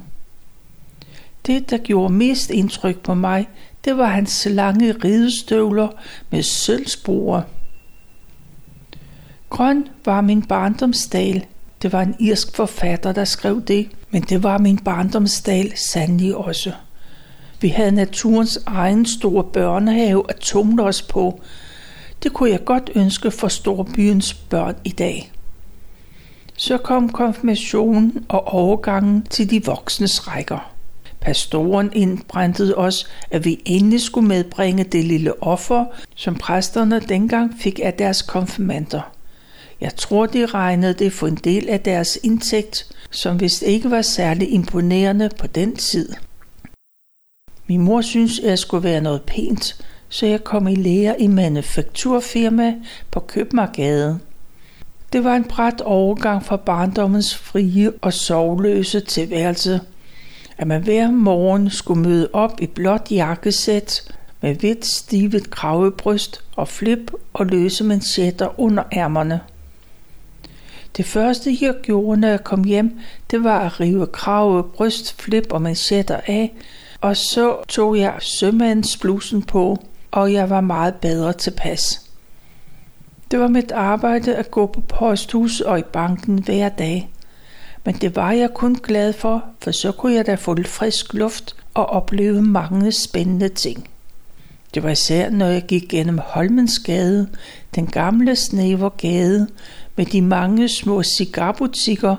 Det, 1.46 1.70
der 1.70 1.78
gjorde 1.78 2.14
mest 2.14 2.50
indtryk 2.50 3.00
på 3.00 3.14
mig, 3.14 3.50
det 3.86 3.98
var 3.98 4.06
hans 4.06 4.48
lange 4.50 4.92
ridestøvler 4.92 5.88
med 6.30 6.44
sølvsporer. 6.44 7.42
Grøn 9.50 9.88
var 10.06 10.22
min 10.22 10.42
barndomsdal. 10.42 11.46
Det 11.82 11.94
var 11.94 12.02
en 12.02 12.16
irsk 12.20 12.56
forfatter, 12.56 13.12
der 13.12 13.26
skrev 13.26 13.62
det, 13.62 13.90
men 14.12 14.22
det 14.22 14.44
var 14.44 14.58
min 14.58 14.78
barndomsdal 14.78 15.78
sandelig 15.78 16.36
også. 16.36 16.72
Vi 17.62 17.68
havde 17.68 17.92
naturens 17.92 18.60
egen 18.66 19.06
store 19.06 19.44
børnehave 19.44 20.24
at 20.30 20.36
tumle 20.36 20.84
os 20.84 21.02
på, 21.02 21.42
det 22.24 22.34
kunne 22.34 22.50
jeg 22.50 22.66
godt 22.66 22.90
ønske 22.96 23.32
for 23.32 23.48
storbyens 23.48 24.34
børn 24.34 24.76
i 24.84 24.90
dag. 24.90 25.32
Så 26.58 26.78
kom 26.78 27.10
konfirmationen 27.10 28.26
og 28.30 28.48
overgangen 28.48 29.28
til 29.30 29.50
de 29.50 29.66
voksnes 29.66 30.28
rækker. 30.28 30.75
Pastoren 31.26 31.90
indbrændte 31.94 32.78
os, 32.78 33.08
at 33.32 33.46
vi 33.46 33.62
endelig 33.66 34.02
skulle 34.02 34.28
medbringe 34.28 34.84
det 34.84 35.04
lille 35.04 35.44
offer, 35.44 35.86
som 36.16 36.36
præsterne 36.36 37.00
dengang 37.00 37.54
fik 37.60 37.80
af 37.84 37.94
deres 37.94 38.22
konfirmander. 38.22 39.12
Jeg 39.82 39.96
tror, 39.96 40.26
de 40.26 40.46
regnede 40.46 40.94
det 40.94 41.14
for 41.14 41.28
en 41.28 41.36
del 41.36 41.70
af 41.70 41.80
deres 41.80 42.20
indtægt, 42.24 42.88
som 43.12 43.40
vist 43.40 43.62
ikke 43.62 43.92
var 43.92 44.02
særlig 44.02 44.52
imponerende 44.52 45.30
på 45.40 45.48
den 45.48 45.76
tid. 45.76 46.10
Min 47.68 47.82
mor 47.82 48.02
synes, 48.02 48.40
at 48.40 48.50
jeg 48.50 48.60
skulle 48.60 48.84
være 48.84 49.02
noget 49.02 49.22
pænt, 49.22 49.86
så 50.10 50.26
jeg 50.26 50.44
kom 50.44 50.68
i 50.68 50.76
lære 50.76 51.22
i 51.22 51.28
manufakturfirma 51.28 52.74
på 53.12 53.20
Købmagergade. 53.20 54.20
Det 55.14 55.24
var 55.24 55.36
en 55.36 55.44
bræt 55.44 55.82
overgang 55.82 56.46
fra 56.46 56.58
barndommens 56.58 57.36
frie 57.36 57.92
og 58.02 58.14
sovløse 58.14 59.00
tilværelse, 59.00 59.82
at 60.58 60.68
man 60.68 60.84
hver 60.84 61.12
morgen 61.12 61.70
skulle 61.70 62.02
møde 62.02 62.30
op 62.34 62.62
i 62.62 62.68
blåt 62.68 63.12
jakkesæt 63.12 64.14
med 64.42 64.56
hvidt 64.56 64.86
stivet 64.86 65.50
kravebryst 65.50 66.42
og 66.56 66.68
flip 66.68 67.12
og 67.34 67.46
løse 67.46 67.84
manchetter 67.84 68.60
under 68.60 68.84
ærmerne. 68.94 69.40
Det 70.98 71.06
første 71.06 71.58
jeg 71.62 71.76
gjorde, 71.84 72.20
når 72.20 72.28
jeg 72.28 72.44
kom 72.44 72.64
hjem, 72.64 73.00
det 73.32 73.44
var 73.44 73.60
at 73.60 73.80
rive 73.80 74.08
krave, 74.08 74.64
bryst, 74.64 75.22
flip 75.22 75.54
og 75.54 75.62
manchetter 75.62 76.20
af, 76.28 76.54
og 77.02 77.18
så 77.18 77.58
tog 77.68 77.98
jeg 77.98 78.16
sømandsblusen 78.20 79.44
på 79.44 79.86
og 80.16 80.34
jeg 80.34 80.50
var 80.50 80.62
meget 80.62 80.96
bedre 80.96 81.34
tilpas. 81.34 82.02
Det 83.32 83.40
var 83.40 83.48
mit 83.48 83.72
arbejde 83.72 84.36
at 84.36 84.52
gå 84.52 84.66
på 84.66 84.82
posthus 84.82 85.62
og 85.62 85.80
i 85.80 85.84
banken 85.84 86.44
hver 86.44 86.70
dag. 86.70 87.10
Men 87.86 87.96
det 87.96 88.16
var 88.16 88.32
jeg 88.32 88.54
kun 88.54 88.76
glad 88.84 89.14
for, 89.14 89.44
for 89.60 89.72
så 89.72 89.92
kunne 89.92 90.14
jeg 90.14 90.26
da 90.26 90.36
få 90.36 90.54
lidt 90.54 90.68
frisk 90.68 91.14
luft 91.14 91.56
og 91.74 91.86
opleve 91.86 92.42
mange 92.42 92.92
spændende 92.92 93.50
ting. 93.50 93.90
Det 94.74 94.84
var 94.84 94.90
især, 94.90 95.30
når 95.30 95.46
jeg 95.46 95.64
gik 95.68 95.90
gennem 95.90 96.18
Holmensgade, 96.18 97.28
den 97.76 97.88
gamle 97.88 98.36
snæver 98.36 98.90
gade, 98.90 99.48
med 99.96 100.06
de 100.06 100.22
mange 100.22 100.70
små 100.70 101.04
cigarbutikker, 101.04 102.16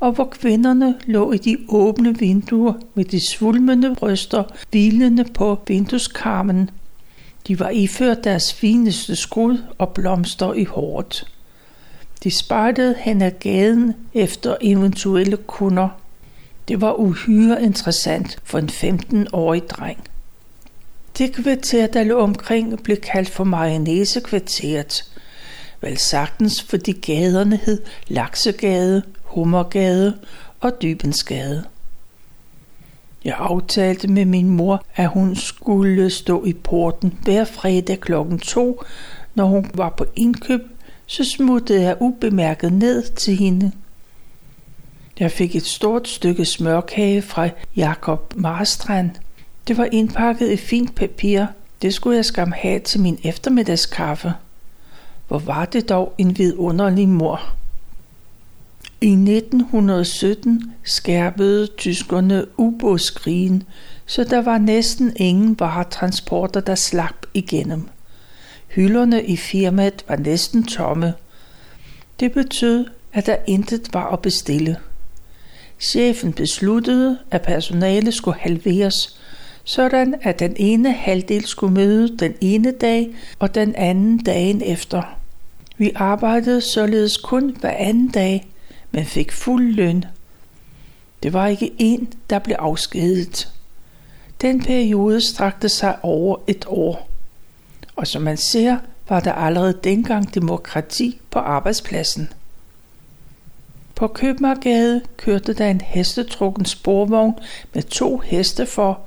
og 0.00 0.12
hvor 0.12 0.24
kvinderne 0.24 0.94
lå 1.06 1.32
i 1.32 1.38
de 1.38 1.56
åbne 1.68 2.18
vinduer 2.18 2.74
med 2.94 3.04
de 3.04 3.30
svulmende 3.30 3.94
bryster 3.94 4.44
hvilende 4.70 5.24
på 5.24 5.58
vindueskarmen 5.68 6.70
de 7.48 7.60
var 7.60 7.70
iført 7.70 8.24
deres 8.24 8.54
fineste 8.54 9.16
skud 9.16 9.58
og 9.78 9.88
blomster 9.88 10.52
i 10.52 10.64
håret. 10.64 11.26
De 12.24 12.30
spejdede 12.30 12.94
hen 12.98 13.22
ad 13.22 13.30
gaden 13.30 13.94
efter 14.14 14.56
eventuelle 14.60 15.36
kunder. 15.36 15.88
Det 16.68 16.80
var 16.80 16.92
uhyre 16.92 17.62
interessant 17.62 18.38
for 18.44 18.58
en 18.58 18.68
15-årig 18.68 19.70
dreng. 19.70 20.04
Det 21.18 21.32
kvarter, 21.32 21.86
der 21.86 22.04
lå 22.04 22.20
omkring, 22.20 22.82
blev 22.82 22.96
kaldt 22.96 23.30
for 23.30 23.44
Mayonnaise-kvarteret. 23.44 25.12
Vel 25.80 25.98
sagtens, 25.98 26.62
fordi 26.62 26.92
gaderne 26.92 27.60
hed 27.64 27.82
Laksegade, 28.08 29.02
Hummergade 29.22 30.18
og 30.60 30.82
Dybensgade. 30.82 31.64
Jeg 33.24 33.34
aftalte 33.38 34.08
med 34.08 34.24
min 34.24 34.50
mor, 34.50 34.84
at 34.96 35.08
hun 35.08 35.36
skulle 35.36 36.10
stå 36.10 36.44
i 36.44 36.52
porten 36.52 37.18
hver 37.22 37.44
fredag 37.44 38.00
klokken 38.00 38.38
2, 38.38 38.82
når 39.34 39.44
hun 39.44 39.70
var 39.74 39.88
på 39.88 40.04
indkøb, 40.16 40.60
så 41.06 41.24
smuttede 41.24 41.82
jeg 41.82 41.96
ubemærket 42.00 42.72
ned 42.72 43.02
til 43.02 43.36
hende. 43.36 43.72
Jeg 45.18 45.30
fik 45.30 45.56
et 45.56 45.66
stort 45.66 46.08
stykke 46.08 46.44
smørkage 46.44 47.22
fra 47.22 47.48
Jakob 47.76 48.32
Marstrand. 48.36 49.10
Det 49.68 49.78
var 49.78 49.88
indpakket 49.92 50.50
i 50.50 50.56
fint 50.56 50.94
papir. 50.94 51.46
Det 51.82 51.94
skulle 51.94 52.16
jeg 52.16 52.24
skam 52.24 52.52
have 52.52 52.80
til 52.80 53.00
min 53.00 53.18
eftermiddagskaffe. 53.24 54.32
Hvor 55.28 55.38
var 55.38 55.64
det 55.64 55.88
dog 55.88 56.14
en 56.18 56.38
vidunderlig 56.38 57.08
mor. 57.08 57.40
I 59.00 59.12
1917 59.12 60.74
skærpede 60.84 61.66
tyskerne 61.66 62.46
ubådskrigen, 62.56 63.62
så 64.06 64.24
der 64.24 64.42
var 64.42 64.58
næsten 64.58 65.12
ingen 65.16 65.60
varetransporter, 65.60 66.60
der 66.60 66.74
slap 66.74 67.26
igennem. 67.34 67.88
Hylderne 68.68 69.24
i 69.24 69.36
firmaet 69.36 70.04
var 70.08 70.16
næsten 70.16 70.66
tomme. 70.66 71.14
Det 72.20 72.32
betød, 72.32 72.86
at 73.12 73.26
der 73.26 73.36
intet 73.46 73.94
var 73.94 74.12
at 74.12 74.22
bestille. 74.22 74.76
Chefen 75.80 76.32
besluttede, 76.32 77.18
at 77.30 77.42
personalet 77.42 78.14
skulle 78.14 78.38
halveres, 78.38 79.20
sådan 79.64 80.14
at 80.22 80.38
den 80.38 80.54
ene 80.56 80.92
halvdel 80.92 81.46
skulle 81.46 81.74
møde 81.74 82.16
den 82.18 82.34
ene 82.40 82.70
dag 82.70 83.14
og 83.38 83.54
den 83.54 83.74
anden 83.74 84.18
dagen 84.18 84.62
efter. 84.62 85.02
Vi 85.78 85.92
arbejdede 85.94 86.60
således 86.60 87.16
kun 87.16 87.56
hver 87.60 87.76
anden 87.76 88.08
dag, 88.08 88.46
men 88.90 89.04
fik 89.04 89.32
fuld 89.32 89.74
løn. 89.74 90.04
Det 91.22 91.32
var 91.32 91.46
ikke 91.46 91.72
en, 91.78 92.12
der 92.30 92.38
blev 92.38 92.56
afskedet. 92.58 93.52
Den 94.40 94.62
periode 94.62 95.20
strakte 95.20 95.68
sig 95.68 95.96
over 96.02 96.36
et 96.46 96.64
år. 96.68 97.08
Og 97.96 98.06
som 98.06 98.22
man 98.22 98.36
ser, 98.36 98.76
var 99.08 99.20
der 99.20 99.32
allerede 99.32 99.78
dengang 99.84 100.34
demokrati 100.34 101.20
på 101.30 101.38
arbejdspladsen. 101.38 102.28
På 103.94 104.06
Købmagergade 104.06 105.00
kørte 105.16 105.52
der 105.52 105.66
en 105.66 105.80
hestetrukken 105.80 106.64
sporvogn 106.64 107.34
med 107.74 107.82
to 107.82 108.18
heste 108.18 108.66
for. 108.66 109.00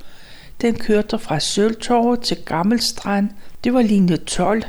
Den 0.60 0.74
kørte 0.74 1.18
fra 1.18 1.40
Søltorvet 1.40 2.20
til 2.20 2.36
Gammelstrand. 2.36 3.28
Det 3.64 3.74
var 3.74 3.82
linje 3.82 4.16
12. 4.16 4.62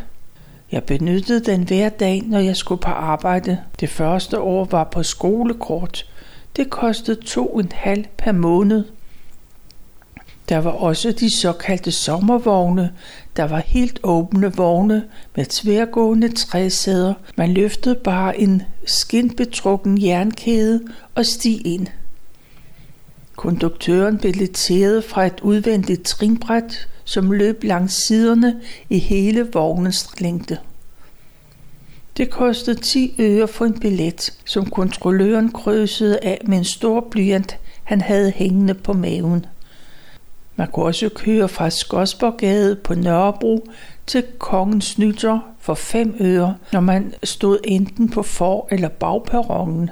Jeg 0.72 0.84
benyttede 0.84 1.52
den 1.52 1.64
hver 1.64 1.90
dag, 1.90 2.22
når 2.26 2.40
jeg 2.40 2.56
skulle 2.56 2.82
på 2.82 2.90
arbejde. 2.90 3.58
Det 3.80 3.90
første 3.90 4.40
år 4.40 4.66
var 4.66 4.84
på 4.84 5.04
skolekort. 5.04 6.06
Det 6.56 6.70
kostede 6.70 7.22
to 7.22 7.60
en 7.60 7.72
halv 7.74 8.06
per 8.18 8.32
måned. 8.32 8.84
Der 10.52 10.58
var 10.58 10.72
også 10.72 11.12
de 11.12 11.40
såkaldte 11.40 11.92
sommervogne. 11.92 12.92
Der 13.36 13.44
var 13.44 13.60
helt 13.66 14.00
åbne 14.04 14.56
vogne 14.56 15.04
med 15.36 15.46
tværgående 15.46 16.32
træsæder. 16.32 17.14
Man 17.36 17.54
løftede 17.54 17.96
bare 17.96 18.40
en 18.40 18.64
skinbetrukken 18.86 20.02
jernkæde 20.04 20.82
og 21.16 21.26
stig 21.26 21.68
ind. 21.68 21.88
Konduktøren 23.36 24.18
billetterede 24.18 25.02
fra 25.02 25.26
et 25.26 25.40
udvendigt 25.42 26.04
trinbræt, 26.04 26.88
som 27.04 27.32
løb 27.32 27.64
langs 27.64 27.94
siderne 28.08 28.62
i 28.90 29.00
hele 29.00 29.48
vognens 29.54 30.20
længde. 30.20 30.58
Det 32.18 32.30
kostede 32.30 32.82
10 32.82 33.16
øre 33.20 33.48
for 33.48 33.66
en 33.66 33.80
billet, 33.80 34.34
som 34.46 34.70
kontrolløren 34.70 35.52
krydsede 35.52 36.20
af 36.24 36.42
med 36.46 36.58
en 36.58 36.64
stor 36.64 37.08
blyant, 37.12 37.58
han 37.84 38.02
havde 38.02 38.32
hængende 38.32 38.74
på 38.74 38.94
maven. 38.94 39.46
Man 40.62 40.72
kunne 40.72 40.86
også 40.86 41.10
køre 41.10 41.50
fra 41.50 41.70
Skodsborgade 41.70 42.76
på 42.76 42.94
Nørrebro 42.94 43.70
til 44.08 44.24
Kongens 44.38 44.98
Nytter 44.98 45.40
for 45.60 45.74
5 45.74 46.16
øre, 46.20 46.56
når 46.74 46.80
man 46.80 47.14
stod 47.24 47.60
enten 47.64 48.10
på 48.10 48.24
for- 48.24 48.68
eller 48.72 48.88
bagperronen. 48.88 49.90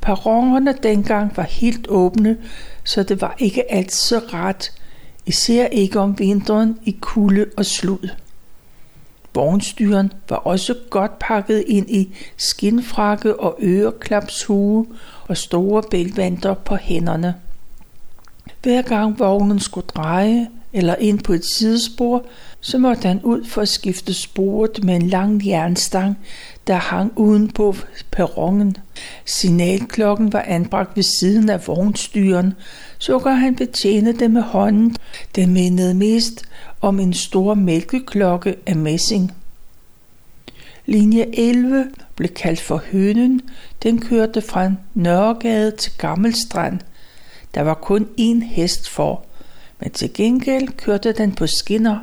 Perronerne 0.00 0.74
dengang 0.82 1.36
var 1.36 1.42
helt 1.42 1.86
åbne, 1.88 2.36
så 2.84 3.02
det 3.02 3.20
var 3.20 3.34
ikke 3.38 3.72
altid 3.72 3.98
så 3.98 4.20
ret, 4.32 4.72
især 5.26 5.66
ikke 5.66 6.00
om 6.00 6.18
vinteren 6.18 6.78
i 6.84 6.96
kulde 7.00 7.46
og 7.56 7.66
slud. 7.66 8.08
Vognstyren 9.34 10.12
var 10.28 10.36
også 10.36 10.74
godt 10.90 11.18
pakket 11.18 11.64
ind 11.66 11.90
i 11.90 12.16
skinfrakke 12.36 13.40
og 13.40 13.58
øreklapshue 13.62 14.86
og 15.28 15.36
store 15.36 15.82
bælvanter 15.90 16.54
på 16.54 16.76
hænderne. 16.76 17.34
Hver 18.62 18.82
gang 18.82 19.18
vognen 19.18 19.60
skulle 19.60 19.86
dreje 19.86 20.48
eller 20.72 20.94
ind 20.94 21.18
på 21.18 21.32
et 21.32 21.44
sidespor, 21.44 22.24
så 22.60 22.78
måtte 22.78 23.08
han 23.08 23.20
ud 23.22 23.44
for 23.44 23.62
at 23.62 23.68
skifte 23.68 24.14
sporet 24.14 24.84
med 24.84 24.96
en 24.96 25.08
lang 25.08 25.46
jernstang, 25.46 26.18
der 26.66 26.74
hang 26.74 27.12
uden 27.16 27.50
på 27.50 27.74
perronen. 28.10 28.76
Signalklokken 29.24 30.32
var 30.32 30.44
anbragt 30.46 30.96
ved 30.96 31.02
siden 31.02 31.48
af 31.48 31.66
vognstyren, 31.66 32.54
så 32.98 33.18
kan 33.18 33.36
han 33.36 33.56
betjene 33.56 34.12
det 34.12 34.30
med 34.30 34.42
hånden. 34.42 34.96
Den 35.36 35.52
mindede 35.52 35.94
mest 35.94 36.42
om 36.80 37.00
en 37.00 37.12
stor 37.12 37.54
mælkeklokke 37.54 38.56
af 38.66 38.76
messing. 38.76 39.32
Linje 40.86 41.26
11 41.32 41.86
blev 42.16 42.28
kaldt 42.28 42.60
for 42.60 42.82
Hønen. 42.92 43.40
Den 43.82 44.00
kørte 44.00 44.42
fra 44.42 44.72
Nørregade 44.94 45.70
til 45.70 45.92
Gammelstrand. 45.98 46.78
Der 47.58 47.64
var 47.64 47.74
kun 47.74 48.08
én 48.20 48.44
hest 48.44 48.88
for, 48.88 49.24
men 49.80 49.90
til 49.90 50.12
gengæld 50.14 50.68
kørte 50.68 51.12
den 51.12 51.32
på 51.32 51.46
skinner. 51.46 51.98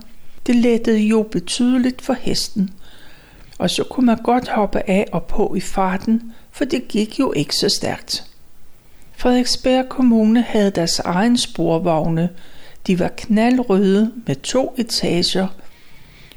Det 0.48 0.56
lettede 0.56 1.00
jo 1.00 1.24
betydeligt 1.32 2.02
for 2.02 2.14
hesten, 2.14 2.70
og 3.58 3.70
så 3.70 3.84
kunne 3.84 4.06
man 4.06 4.18
godt 4.24 4.50
hoppe 4.50 4.90
af 4.90 5.08
og 5.12 5.24
på 5.24 5.56
i 5.56 5.60
farten, 5.60 6.34
for 6.52 6.66
det 6.66 6.88
gik 6.88 7.20
jo 7.20 7.34
ikke 7.34 7.56
så 7.56 7.70
stærkt. 7.70 8.24
Frederiksberg 9.18 9.90
Kommune 9.90 10.42
havde 10.42 10.72
deres 10.72 11.00
egen 11.00 11.38
sporvogne. 11.38 12.30
De 12.88 13.00
var 13.00 13.12
knaldrøde 13.18 14.12
med 14.28 14.36
to 14.36 14.76
etager. 14.78 15.48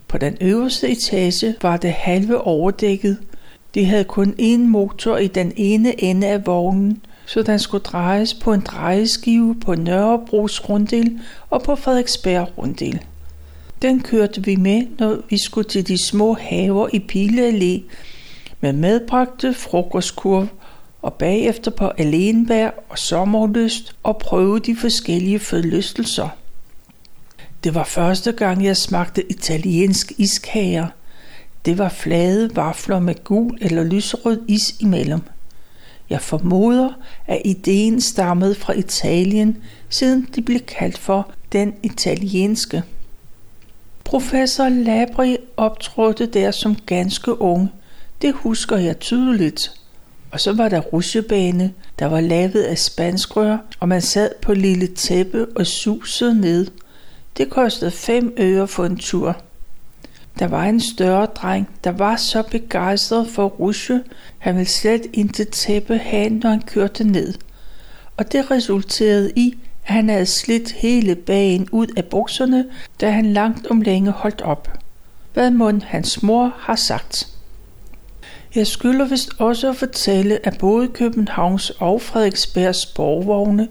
På 0.08 0.18
den 0.18 0.36
øverste 0.40 0.88
etage 0.88 1.54
var 1.62 1.76
det 1.76 1.92
halve 1.92 2.40
overdækket. 2.40 3.18
De 3.74 3.84
havde 3.84 4.04
kun 4.04 4.34
én 4.40 4.58
motor 4.58 5.16
i 5.16 5.26
den 5.26 5.52
ene 5.56 6.02
ende 6.02 6.26
af 6.26 6.46
vognen, 6.46 7.02
så 7.28 7.42
den 7.42 7.58
skulle 7.58 7.84
drejes 7.84 8.34
på 8.34 8.52
en 8.52 8.60
drejeskive 8.60 9.60
på 9.60 9.74
Nørrebros 9.74 10.68
runddel 10.68 11.20
og 11.50 11.62
på 11.62 11.74
Frederiksberg 11.74 12.58
runddel. 12.58 13.00
Den 13.82 14.00
kørte 14.02 14.44
vi 14.44 14.56
med, 14.56 14.86
når 14.98 15.16
vi 15.30 15.38
skulle 15.38 15.68
til 15.68 15.88
de 15.88 16.06
små 16.06 16.34
haver 16.34 16.88
i 16.92 16.98
Pile 16.98 17.48
Allé 17.48 17.82
med 18.60 18.72
medbragte 18.72 19.54
frokostkurv 19.54 20.46
og 21.02 21.14
bagefter 21.14 21.70
på 21.70 21.88
Alenberg 21.98 22.72
og 22.88 22.98
Sommerlyst 22.98 23.94
og 24.02 24.18
prøve 24.18 24.58
de 24.58 24.76
forskellige 24.76 25.38
forlystelser. 25.38 26.28
Det 27.64 27.74
var 27.74 27.84
første 27.84 28.32
gang, 28.32 28.64
jeg 28.64 28.76
smagte 28.76 29.30
italiensk 29.30 30.12
iskager. 30.18 30.86
Det 31.64 31.78
var 31.78 31.88
flade 31.88 32.56
vafler 32.56 32.98
med 32.98 33.24
gul 33.24 33.58
eller 33.60 33.84
lyserød 33.84 34.44
is 34.48 34.74
imellem. 34.80 35.20
Jeg 36.10 36.20
formoder, 36.20 36.92
at 37.26 37.42
ideen 37.44 38.00
stammede 38.00 38.54
fra 38.54 38.72
Italien, 38.72 39.58
siden 39.88 40.28
de 40.34 40.42
blev 40.42 40.60
kaldt 40.60 40.98
for 40.98 41.30
den 41.52 41.74
italienske. 41.82 42.82
Professor 44.04 44.68
Labri 44.68 45.36
optrådte 45.56 46.26
der 46.26 46.50
som 46.50 46.76
ganske 46.86 47.40
ung. 47.40 47.68
Det 48.22 48.34
husker 48.34 48.76
jeg 48.76 48.98
tydeligt. 48.98 49.72
Og 50.30 50.40
så 50.40 50.52
var 50.52 50.68
der 50.68 50.80
rusjebane, 50.80 51.72
der 51.98 52.06
var 52.06 52.20
lavet 52.20 52.62
af 52.62 52.78
spanskrør, 52.78 53.58
og 53.80 53.88
man 53.88 54.02
sad 54.02 54.30
på 54.42 54.54
lille 54.54 54.86
tæppe 54.86 55.46
og 55.56 55.66
susede 55.66 56.40
ned. 56.40 56.66
Det 57.36 57.50
kostede 57.50 57.90
fem 57.90 58.34
øre 58.38 58.68
for 58.68 58.84
en 58.84 58.96
tur. 58.96 59.36
Der 60.38 60.46
var 60.46 60.64
en 60.64 60.80
større 60.80 61.26
dreng, 61.26 61.68
der 61.84 61.90
var 61.90 62.16
så 62.16 62.42
begejstret 62.42 63.28
for 63.28 63.46
rusje, 63.46 64.02
han 64.38 64.56
ville 64.56 64.68
slet 64.68 65.06
ikke 65.12 65.44
tæppe 65.44 65.98
have, 65.98 66.30
når 66.30 66.50
han 66.50 66.60
kørte 66.60 67.04
ned. 67.04 67.34
Og 68.16 68.32
det 68.32 68.50
resulterede 68.50 69.32
i, 69.36 69.58
at 69.86 69.94
han 69.94 70.08
havde 70.08 70.26
slidt 70.26 70.72
hele 70.72 71.14
bagen 71.14 71.68
ud 71.72 71.86
af 71.96 72.04
bukserne, 72.04 72.64
da 73.00 73.10
han 73.10 73.32
langt 73.32 73.66
om 73.66 73.80
længe 73.80 74.10
holdt 74.10 74.42
op. 74.42 74.78
Hvad 75.34 75.50
mund 75.50 75.82
hans 75.82 76.22
mor 76.22 76.54
har 76.58 76.76
sagt. 76.76 77.28
Jeg 78.54 78.66
skylder 78.66 79.04
vist 79.04 79.30
også 79.38 79.68
at 79.70 79.76
fortælle, 79.76 80.46
at 80.46 80.58
både 80.58 80.88
Københavns 80.88 81.70
og 81.70 82.02
Frederiksbergs 82.02 82.86
borgvogne 82.86 83.68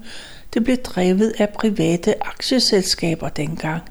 det 0.54 0.64
blev 0.64 0.78
drevet 0.78 1.34
af 1.40 1.50
private 1.50 2.28
aktieselskaber 2.28 3.30
dengang. 3.30 3.82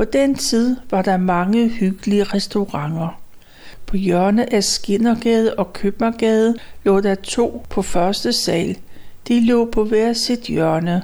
På 0.00 0.04
den 0.04 0.34
tid 0.34 0.76
var 0.90 1.02
der 1.02 1.16
mange 1.16 1.68
hyggelige 1.68 2.24
restauranter. 2.24 3.20
På 3.86 3.96
hjørnet 3.96 4.48
af 4.52 4.64
Skinnergade 4.64 5.54
og 5.54 5.72
Købmagergade 5.72 6.54
lå 6.84 7.00
der 7.00 7.14
to 7.14 7.66
på 7.70 7.82
første 7.82 8.32
sal. 8.32 8.76
De 9.28 9.46
lå 9.46 9.64
på 9.64 9.84
hver 9.84 10.12
sit 10.12 10.40
hjørne. 10.40 11.02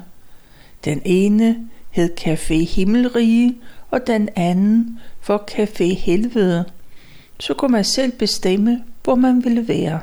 Den 0.84 1.02
ene 1.04 1.56
hed 1.90 2.10
Café 2.20 2.74
Himmelrige, 2.74 3.58
og 3.90 4.06
den 4.06 4.28
anden 4.36 5.00
for 5.20 5.44
Café 5.50 5.84
Helvede. 5.84 6.64
Så 7.40 7.54
kunne 7.54 7.72
man 7.72 7.84
selv 7.84 8.12
bestemme, 8.12 8.82
hvor 9.04 9.14
man 9.14 9.44
ville 9.44 9.68
være. 9.68 10.00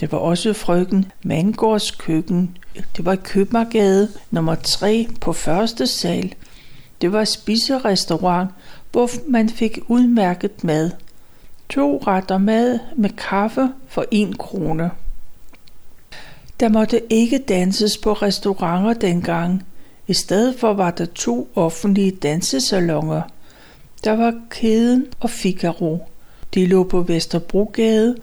Det 0.00 0.12
var 0.12 0.18
også 0.18 0.52
frøken 0.52 1.12
Mangårds 1.22 1.90
køkken. 1.90 2.56
Det 2.96 3.04
var 3.04 3.12
i 3.12 3.16
Købmagergade 3.16 4.08
nummer 4.30 4.54
3 4.54 5.08
på 5.20 5.32
første 5.32 5.86
sal. 5.86 6.34
Det 7.00 7.12
var 7.12 7.24
spiserestaurant, 7.24 8.50
hvor 8.92 9.10
man 9.28 9.48
fik 9.48 9.78
udmærket 9.88 10.64
mad. 10.64 10.90
To 11.68 12.02
retter 12.06 12.38
mad 12.38 12.78
med 12.96 13.10
kaffe 13.10 13.68
for 13.88 14.04
en 14.10 14.36
krone. 14.36 14.90
Der 16.60 16.68
måtte 16.68 17.12
ikke 17.12 17.38
danses 17.38 17.98
på 17.98 18.12
restauranter 18.12 18.92
dengang. 18.92 19.64
I 20.06 20.14
stedet 20.14 20.54
for 20.60 20.72
var 20.72 20.90
der 20.90 21.06
to 21.06 21.48
offentlige 21.54 22.10
dansesalonger. 22.10 23.22
Der 24.04 24.12
var 24.12 24.34
Kæden 24.50 25.06
og 25.20 25.30
Figaro. 25.30 26.08
De 26.54 26.66
lå 26.66 26.84
på 26.84 27.02
Vesterbrogade, 27.02 28.16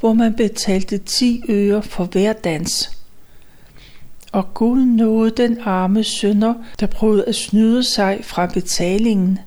hvor 0.00 0.12
man 0.12 0.34
betalte 0.34 0.98
10 0.98 1.42
øre 1.48 1.82
for 1.82 2.04
hver 2.04 2.32
dans. 2.32 2.97
Og 4.32 4.54
Gud 4.54 4.84
nåede 4.84 5.30
den 5.30 5.58
arme 5.64 6.04
sønder, 6.04 6.54
der 6.80 6.86
prøvede 6.86 7.24
at 7.24 7.34
snyde 7.34 7.84
sig 7.84 8.20
fra 8.22 8.46
betalingen. 8.46 9.38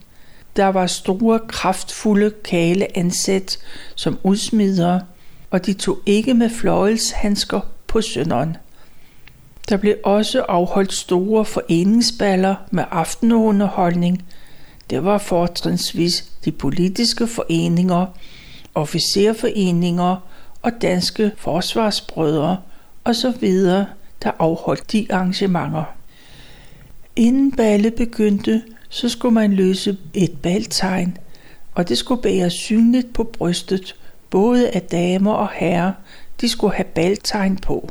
Der 0.56 0.68
var 0.68 0.88
store, 0.88 1.40
kraftfulde 1.48 2.32
kale 2.44 2.98
ansat 2.98 3.60
som 3.96 4.20
udsmidere, 4.24 5.02
og 5.52 5.66
de 5.66 5.74
tog 5.74 5.98
ikke 6.06 6.34
med 6.34 6.50
fløjelshandsker 6.50 7.60
på 7.88 8.02
sønderen. 8.02 8.58
Der 9.70 9.78
blev 9.78 9.96
også 10.04 10.42
afholdt 10.42 10.94
store 10.94 11.46
foreningsballer 11.46 12.56
med 12.72 12.84
aftenunderholdning. 12.92 14.26
Det 14.90 15.06
var 15.06 15.18
fortrinsvis 15.18 16.26
de 16.46 16.52
politiske 16.52 17.28
foreninger, 17.28 18.06
officerforeninger 18.76 20.16
og 20.62 20.72
danske 20.82 21.32
forsvarsbrødre 21.38 22.58
osv., 23.06 23.52
der 24.24 24.32
afholdt 24.40 24.92
de 24.92 25.08
arrangementer. 25.10 25.84
Inden 27.16 27.52
ballet 27.52 27.96
begyndte, 27.96 28.62
så 28.90 29.10
skulle 29.10 29.34
man 29.34 29.54
løse 29.54 29.98
et 30.14 30.38
baltegn, 30.44 31.18
og 31.76 31.90
det 31.90 31.98
skulle 31.98 32.22
bæres 32.22 32.54
synligt 32.54 33.14
på 33.14 33.24
brystet, 33.24 33.96
både 34.30 34.70
af 34.70 34.82
damer 34.82 35.34
og 35.34 35.50
herrer, 35.54 35.92
de 36.42 36.50
skulle 36.50 36.76
have 36.76 36.86
baltegn 36.86 37.58
på. 37.58 37.90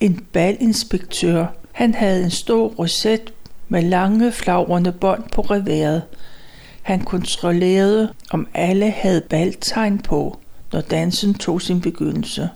En 0.00 0.26
balinspektør, 0.32 1.46
han 1.72 1.94
havde 1.94 2.24
en 2.24 2.30
stor 2.30 2.68
roset 2.68 3.32
med 3.68 3.82
lange 3.82 4.32
flagrende 4.32 4.92
bånd 4.92 5.22
på 5.32 5.40
reværet. 5.42 6.02
Han 6.82 7.00
kontrollerede, 7.00 8.12
om 8.30 8.46
alle 8.54 8.90
havde 8.90 9.20
baltegn 9.20 9.98
på, 9.98 10.38
når 10.72 10.80
dansen 10.80 11.34
tog 11.34 11.62
sin 11.62 11.80
begyndelse. 11.80 12.48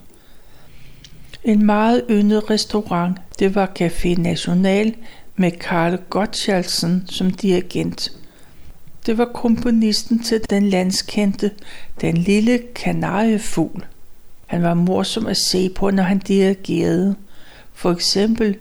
En 1.45 1.67
meget 1.67 2.03
yndet 2.11 2.51
restaurant, 2.51 3.19
det 3.39 3.55
var 3.55 3.73
Café 3.81 4.21
National 4.21 4.95
med 5.37 5.51
Karl 5.51 5.99
Gottschalksen 6.11 7.05
som 7.07 7.31
dirigent. 7.31 8.13
Det 9.07 9.19
var 9.19 9.25
komponisten 9.25 10.23
til 10.23 10.41
den 10.51 10.69
landskendte 10.69 11.51
Den 12.01 12.17
lille 12.17 12.59
kanariefugl. 12.75 13.85
Han 14.47 14.63
var 14.63 14.75
morsom 14.75 15.27
at 15.27 15.37
se 15.37 15.69
på, 15.69 15.91
når 15.91 16.03
han 16.03 16.19
dirigerede. 16.19 17.15
For 17.73 17.91
eksempel 17.93 18.57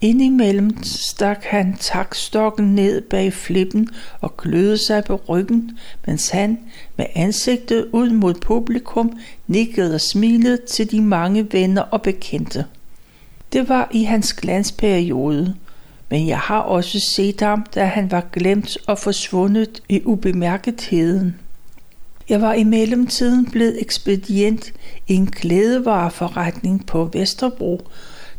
Indimellem 0.00 0.82
stak 0.82 1.44
han 1.44 1.76
takstokken 1.80 2.74
ned 2.74 3.00
bag 3.00 3.32
flippen 3.32 3.88
og 4.20 4.36
kløede 4.36 4.78
sig 4.78 5.04
på 5.04 5.20
ryggen, 5.28 5.78
mens 6.06 6.28
han 6.28 6.58
med 6.96 7.06
ansigtet 7.14 7.86
ud 7.92 8.10
mod 8.10 8.34
publikum 8.34 9.18
nikkede 9.46 9.94
og 9.94 10.00
smilede 10.00 10.58
til 10.70 10.90
de 10.90 11.00
mange 11.00 11.52
venner 11.52 11.82
og 11.82 12.02
bekendte. 12.02 12.64
Det 13.52 13.68
var 13.68 13.88
i 13.92 14.02
hans 14.02 14.32
glansperiode, 14.32 15.54
men 16.10 16.28
jeg 16.28 16.38
har 16.38 16.60
også 16.60 17.00
set 17.14 17.40
ham, 17.40 17.66
da 17.74 17.84
han 17.84 18.10
var 18.10 18.28
glemt 18.32 18.78
og 18.86 18.98
forsvundet 18.98 19.82
i 19.88 20.02
ubemærketheden. 20.04 21.36
Jeg 22.28 22.40
var 22.40 22.52
i 22.54 22.64
mellemtiden 22.64 23.50
blevet 23.50 23.80
ekspedient 23.80 24.72
i 25.08 25.14
en 25.14 25.26
klædevareforretning 25.26 26.86
på 26.86 27.10
Vesterbro, 27.12 27.88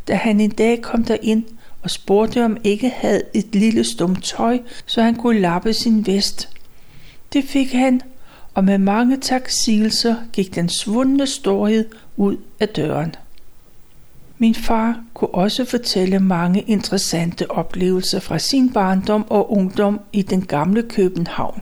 da 0.08 0.16
han 0.16 0.40
en 0.40 0.50
dag 0.50 0.82
kom 0.82 1.06
ind 1.24 1.44
og 1.82 1.90
spurgte 1.90 2.46
om 2.46 2.58
ikke 2.64 2.90
havde 2.90 3.22
et 3.34 3.56
lille 3.56 3.84
stumt 3.84 4.24
tøj, 4.24 4.60
så 4.86 5.02
han 5.02 5.16
kunne 5.16 5.40
lappe 5.40 5.74
sin 5.74 6.08
vest. 6.08 6.50
Det 7.34 7.44
fik 7.44 7.74
han, 7.74 8.02
og 8.54 8.64
med 8.64 8.78
mange 8.78 9.18
taksigelser 9.18 10.16
gik 10.34 10.56
den 10.56 10.70
svundne 10.70 11.28
storhed 11.28 11.86
ud 12.18 12.38
af 12.60 12.70
døren. 12.70 13.16
Min 14.38 14.56
far 14.56 15.04
kunne 15.14 15.34
også 15.34 15.66
fortælle 15.66 16.20
mange 16.20 16.62
interessante 16.62 17.52
oplevelser 17.52 18.20
fra 18.20 18.40
sin 18.40 18.74
barndom 18.74 19.26
og 19.30 19.52
ungdom 19.52 20.00
i 20.14 20.22
den 20.22 20.46
gamle 20.46 20.84
København. 20.84 21.62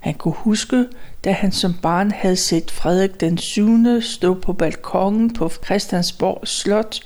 Han 0.00 0.14
kunne 0.14 0.34
huske, 0.36 0.86
da 1.24 1.32
han 1.32 1.52
som 1.52 1.74
barn 1.82 2.10
havde 2.10 2.36
set 2.36 2.70
Frederik 2.70 3.20
den 3.20 3.38
7. 3.38 4.00
stå 4.00 4.34
på 4.34 4.52
balkongen 4.52 5.32
på 5.32 5.50
Christiansborg 5.64 6.48
Slot 6.48 7.00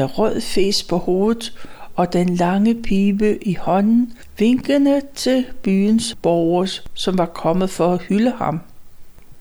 med 0.00 0.18
rød 0.18 0.40
fes 0.40 0.82
på 0.82 0.96
hovedet 0.96 1.52
og 1.96 2.12
den 2.12 2.36
lange 2.36 2.74
pibe 2.82 3.44
i 3.44 3.54
hånden, 3.54 4.12
vinkende 4.38 5.00
til 5.14 5.44
byens 5.62 6.16
borgere, 6.22 6.68
som 6.94 7.18
var 7.18 7.26
kommet 7.26 7.70
for 7.70 7.92
at 7.94 8.02
hylde 8.02 8.30
ham. 8.30 8.60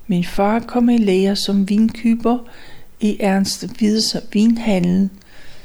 Min 0.07 0.23
far 0.23 0.59
kom 0.59 0.89
i 0.89 0.97
lære 0.97 1.35
som 1.35 1.69
vinkyber 1.69 2.37
i 2.99 3.17
Ernst 3.19 3.65
Hvids 3.77 4.15
vinhandel, 4.33 5.09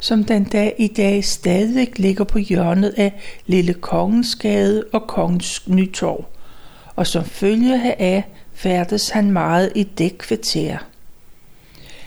som 0.01 0.25
den 0.25 0.45
dag 0.45 0.75
i 0.79 0.87
dag 0.87 1.25
stadig 1.25 2.01
ligger 2.01 2.25
på 2.25 2.39
hjørnet 2.39 2.95
af 2.97 3.13
Lille 3.47 3.75
Kongensgade 3.75 4.85
og 4.93 5.07
Kongens 5.07 5.69
Nytorv, 5.69 6.25
og 6.97 7.07
som 7.07 7.25
følge 7.25 7.79
heraf 7.79 8.25
færdes 8.53 9.11
han 9.11 9.31
meget 9.31 9.73
i 9.75 9.83
det 9.83 10.19
kvarter. 10.19 10.94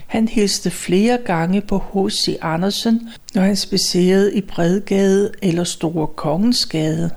Han 0.08 0.28
hilste 0.28 0.72
flere 0.72 1.18
gange 1.26 1.62
på 1.62 1.78
H.C. 1.78 2.38
Andersen, 2.42 3.10
når 3.36 3.42
han 3.42 3.56
spacerede 3.56 4.36
i 4.36 4.42
Bredgade 4.42 5.32
eller 5.42 5.64
Store 5.64 6.08
Kongensgade. 6.08 7.10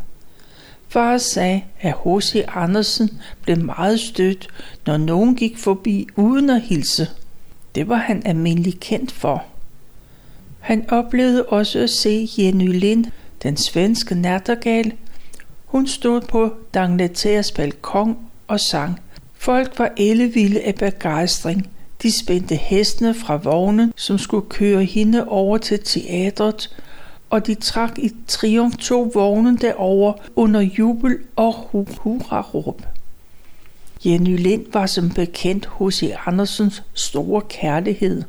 Far 0.88 1.18
sagde, 1.18 1.62
at 1.80 1.94
H.C. 2.04 2.44
Andersen 2.48 3.20
blev 3.42 3.58
meget 3.58 4.00
stødt, 4.00 4.48
når 4.86 4.96
nogen 4.96 5.36
gik 5.36 5.58
forbi 5.58 6.06
uden 6.16 6.50
at 6.50 6.60
hilse. 6.60 7.08
Det 7.74 7.88
var 7.88 7.96
han 7.96 8.22
almindelig 8.24 8.80
kendt 8.80 9.12
for. 9.12 9.44
Han 10.60 10.90
oplevede 10.90 11.46
også 11.46 11.78
at 11.78 11.90
se 11.90 12.28
Jenny 12.38 12.78
Lind, 12.78 13.04
den 13.42 13.56
svenske 13.56 14.14
nattergal. 14.14 14.92
Hun 15.64 15.86
stod 15.86 16.20
på 16.20 16.52
Dangletærs 16.74 17.52
balkon 17.52 18.16
og 18.48 18.60
sang. 18.60 19.00
Folk 19.34 19.78
var 19.78 19.92
ellevilde 19.96 20.60
af 20.60 20.74
begejstring– 20.74 21.66
de 22.02 22.18
spændte 22.18 22.56
hestene 22.56 23.14
fra 23.14 23.36
vognen, 23.36 23.92
som 23.96 24.18
skulle 24.18 24.48
køre 24.48 24.84
hende 24.84 25.28
over 25.28 25.58
til 25.58 25.80
teatret, 25.84 26.76
og 27.30 27.46
de 27.46 27.54
trak 27.54 27.98
i 27.98 28.10
triumf 28.26 28.76
to 28.76 29.10
vognen 29.14 29.56
derover 29.56 30.12
under 30.36 30.60
jubel 30.60 31.18
og 31.36 31.54
hurra-råb. 31.72 32.82
Jenny 34.04 34.36
Lind 34.36 34.64
var 34.72 34.86
som 34.86 35.10
bekendt 35.10 35.66
hos 35.66 36.02
i 36.02 36.12
Andersens 36.26 36.82
store 36.94 37.42
kærlighed. 37.48 38.22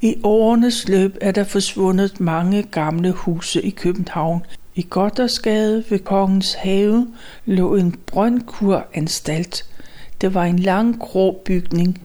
I 0.00 0.14
årenes 0.22 0.88
løb 0.88 1.18
er 1.20 1.32
der 1.32 1.44
forsvundet 1.44 2.20
mange 2.20 2.62
gamle 2.62 3.12
huse 3.12 3.62
i 3.62 3.70
København. 3.70 4.42
I 4.74 4.86
Goddersgade 4.90 5.84
ved 5.90 5.98
Kongens 5.98 6.54
Have 6.54 7.06
lå 7.46 7.74
en 7.74 7.94
brøndkuranstalt. 8.06 9.64
Det 10.20 10.34
var 10.34 10.44
en 10.44 10.58
lang 10.58 10.98
grå 10.98 11.42
bygning, 11.44 12.02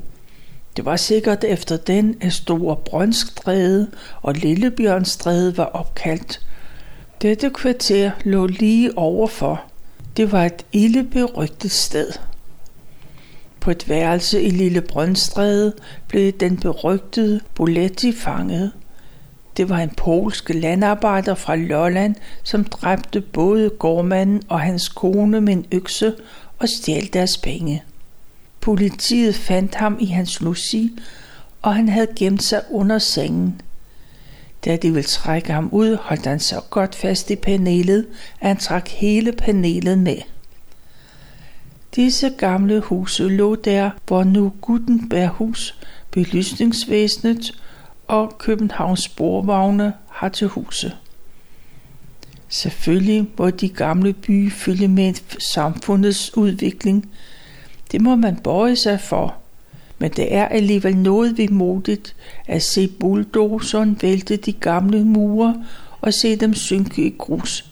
det 0.77 0.85
var 0.85 0.95
sikkert 0.95 1.43
efter 1.43 1.77
den, 1.77 2.17
at 2.21 2.33
Store 2.33 2.75
Brøndstræde 2.85 3.87
og 4.21 4.33
Lillebjørnstræde 4.33 5.57
var 5.57 5.65
opkaldt. 5.65 6.39
Dette 7.21 7.49
kvarter 7.49 8.11
lå 8.23 8.45
lige 8.47 8.97
overfor. 8.97 9.61
Det 10.17 10.31
var 10.31 10.45
et 10.45 10.65
ildeberygtet 10.71 11.71
sted. 11.71 12.11
På 13.59 13.71
et 13.71 13.89
værelse 13.89 14.41
i 14.41 14.49
Lille 14.49 14.81
Brøndstræde 14.81 15.73
blev 16.07 16.31
den 16.31 16.57
berygtede 16.57 17.39
Boletti 17.55 18.13
fanget. 18.13 18.71
Det 19.57 19.69
var 19.69 19.77
en 19.77 19.89
polsk 19.89 20.49
landarbejder 20.49 21.35
fra 21.35 21.55
Lolland, 21.55 22.15
som 22.43 22.63
dræbte 22.63 23.21
både 23.21 23.69
gårdmanden 23.69 24.41
og 24.49 24.59
hans 24.59 24.89
kone 24.89 25.41
med 25.41 25.53
en 25.53 25.65
økse 25.71 26.13
og 26.59 26.69
stjal 26.69 27.09
deres 27.13 27.37
penge. 27.37 27.83
Politiet 28.61 29.35
fandt 29.35 29.75
ham 29.75 29.97
i 29.99 30.05
hans 30.05 30.41
logi, 30.41 30.99
og 31.61 31.75
han 31.75 31.89
havde 31.89 32.07
gemt 32.15 32.43
sig 32.43 32.63
under 32.71 32.99
sengen. 32.99 33.61
Da 34.65 34.75
de 34.75 34.87
ville 34.93 35.07
trække 35.07 35.53
ham 35.53 35.69
ud, 35.71 35.97
holdt 36.01 36.25
han 36.25 36.39
så 36.39 36.61
godt 36.69 36.95
fast 36.95 37.31
i 37.31 37.35
panelet, 37.35 38.07
at 38.39 38.47
han 38.47 38.57
trak 38.57 38.87
hele 38.89 39.31
panelet 39.31 39.99
med. 39.99 40.17
Disse 41.95 42.29
gamle 42.29 42.79
huse 42.79 43.23
lå 43.23 43.55
der, 43.55 43.89
hvor 44.07 44.23
nu 44.23 44.53
Gutenberghus, 44.61 45.75
belysningsvæsenet 46.11 47.61
og 48.07 48.37
Københavns 48.37 49.03
sporvogne 49.03 49.93
har 50.09 50.29
til 50.29 50.47
huse. 50.47 50.93
Selvfølgelig 52.49 53.27
må 53.37 53.49
de 53.49 53.69
gamle 53.69 54.13
by 54.13 54.51
følge 54.51 54.87
med 54.87 55.13
samfundets 55.39 56.37
udvikling. 56.37 57.09
Det 57.91 58.01
må 58.01 58.15
man 58.15 58.35
bøje 58.35 58.75
sig 58.75 58.99
for. 59.01 59.35
Men 59.99 60.11
det 60.11 60.35
er 60.35 60.45
alligevel 60.45 60.97
noget 60.97 61.51
modigt 61.51 62.15
at 62.47 62.63
se 62.63 62.87
bulldozeren 62.87 63.97
vælte 64.01 64.35
de 64.35 64.53
gamle 64.53 65.05
mure 65.05 65.65
og 66.01 66.13
se 66.13 66.35
dem 66.35 66.53
synke 66.53 67.05
i 67.05 67.15
grus, 67.17 67.65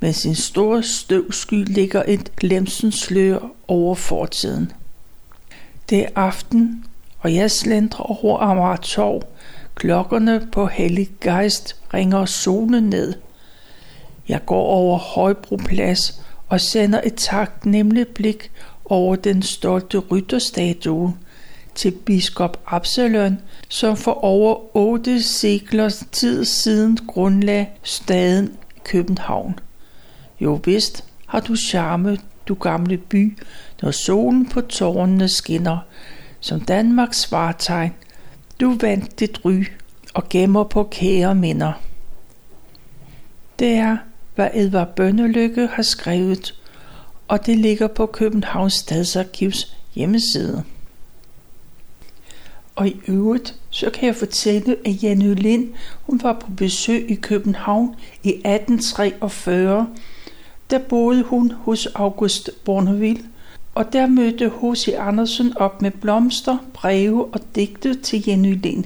mens 0.00 0.16
sin 0.16 0.34
store 0.34 0.82
støvsky 0.82 1.64
ligger 1.66 2.02
et 2.06 2.36
glemsens 2.36 2.94
slør 2.94 3.38
over 3.68 3.94
fortiden. 3.94 4.72
Det 5.90 5.98
er 5.98 6.08
aften, 6.14 6.84
og 7.18 7.34
jeg 7.34 7.50
slendrer 7.50 8.22
over 8.22 8.38
Amager 8.38 8.76
Torv. 8.76 9.22
Klokkerne 9.74 10.48
på 10.52 10.66
Hellig 10.66 11.08
Geist 11.20 11.76
ringer 11.94 12.24
solen 12.24 12.84
ned. 12.84 13.14
Jeg 14.28 14.46
går 14.46 14.62
over 14.62 14.98
Højbroplads 14.98 16.22
og 16.48 16.60
sender 16.60 17.00
et 17.04 17.14
taknemmeligt 17.14 18.14
blik 18.14 18.50
over 18.90 19.16
den 19.16 19.42
stolte 19.42 19.98
rytterstatue 19.98 21.14
til 21.74 21.90
biskop 21.90 22.60
Absalon, 22.66 23.38
som 23.68 23.96
for 23.96 24.24
over 24.24 24.76
otte 24.76 25.22
seklers 25.22 26.04
tid 26.12 26.44
siden 26.44 26.98
grundlagde 27.06 27.66
staden 27.82 28.56
København. 28.84 29.58
Jo 30.40 30.60
vist 30.64 31.04
har 31.26 31.40
du 31.40 31.56
charme, 31.56 32.18
du 32.48 32.54
gamle 32.54 32.96
by, 32.96 33.38
når 33.82 33.90
solen 33.90 34.48
på 34.48 34.60
tårnene 34.60 35.28
skinner, 35.28 35.78
som 36.40 36.60
Danmarks 36.60 37.20
svartegn. 37.20 37.92
Du 38.60 38.76
vandt 38.80 39.20
dit 39.20 39.44
ry 39.44 39.64
og 40.14 40.28
gemmer 40.28 40.64
på 40.64 40.88
kære 40.90 41.34
minder. 41.34 41.72
Det 43.58 43.72
er, 43.72 43.96
hvad 44.34 44.48
Edvard 44.54 44.94
Bønnelykke 44.96 45.66
har 45.72 45.82
skrevet, 45.82 46.59
og 47.30 47.46
det 47.46 47.58
ligger 47.58 47.86
på 47.86 48.06
Københavns 48.06 48.74
Stadsarkivs 48.74 49.76
hjemmeside. 49.94 50.64
Og 52.76 52.88
i 52.88 53.00
øvrigt, 53.08 53.54
så 53.70 53.90
kan 53.90 54.06
jeg 54.06 54.16
fortælle, 54.16 54.76
at 54.84 55.02
Janne 55.02 55.34
Lind, 55.34 55.68
hun 56.02 56.20
var 56.22 56.32
på 56.32 56.50
besøg 56.56 57.10
i 57.10 57.14
København 57.14 57.94
i 58.22 58.28
1843. 58.28 59.88
Der 60.70 60.78
boede 60.78 61.22
hun 61.22 61.50
hos 61.50 61.86
August 61.86 62.50
Bourneville, 62.64 63.22
og 63.74 63.92
der 63.92 64.06
mødte 64.06 64.52
H.C. 64.62 64.88
Andersen 64.98 65.56
op 65.56 65.82
med 65.82 65.90
blomster, 65.90 66.58
breve 66.72 67.26
og 67.26 67.40
digte 67.54 67.94
til 67.94 68.24
Jenny 68.26 68.60
Lind. 68.62 68.84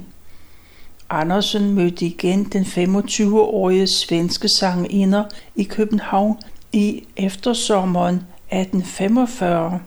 Andersen 1.09 1.73
mødte 1.73 2.05
igen 2.05 2.43
den 2.43 2.63
25-årige 2.63 3.87
svenske 3.87 4.49
sanginder 4.49 5.23
i 5.55 5.63
København 5.63 6.37
i 6.73 7.03
eftersommeren 7.17 8.21
1845. 8.49 9.79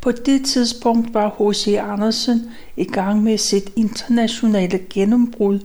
På 0.00 0.12
det 0.12 0.44
tidspunkt 0.46 1.14
var 1.14 1.28
H.C. 1.38 1.66
Andersen 1.80 2.50
i 2.76 2.84
gang 2.84 3.22
med 3.22 3.38
sit 3.38 3.72
internationale 3.76 4.78
gennembrud 4.90 5.60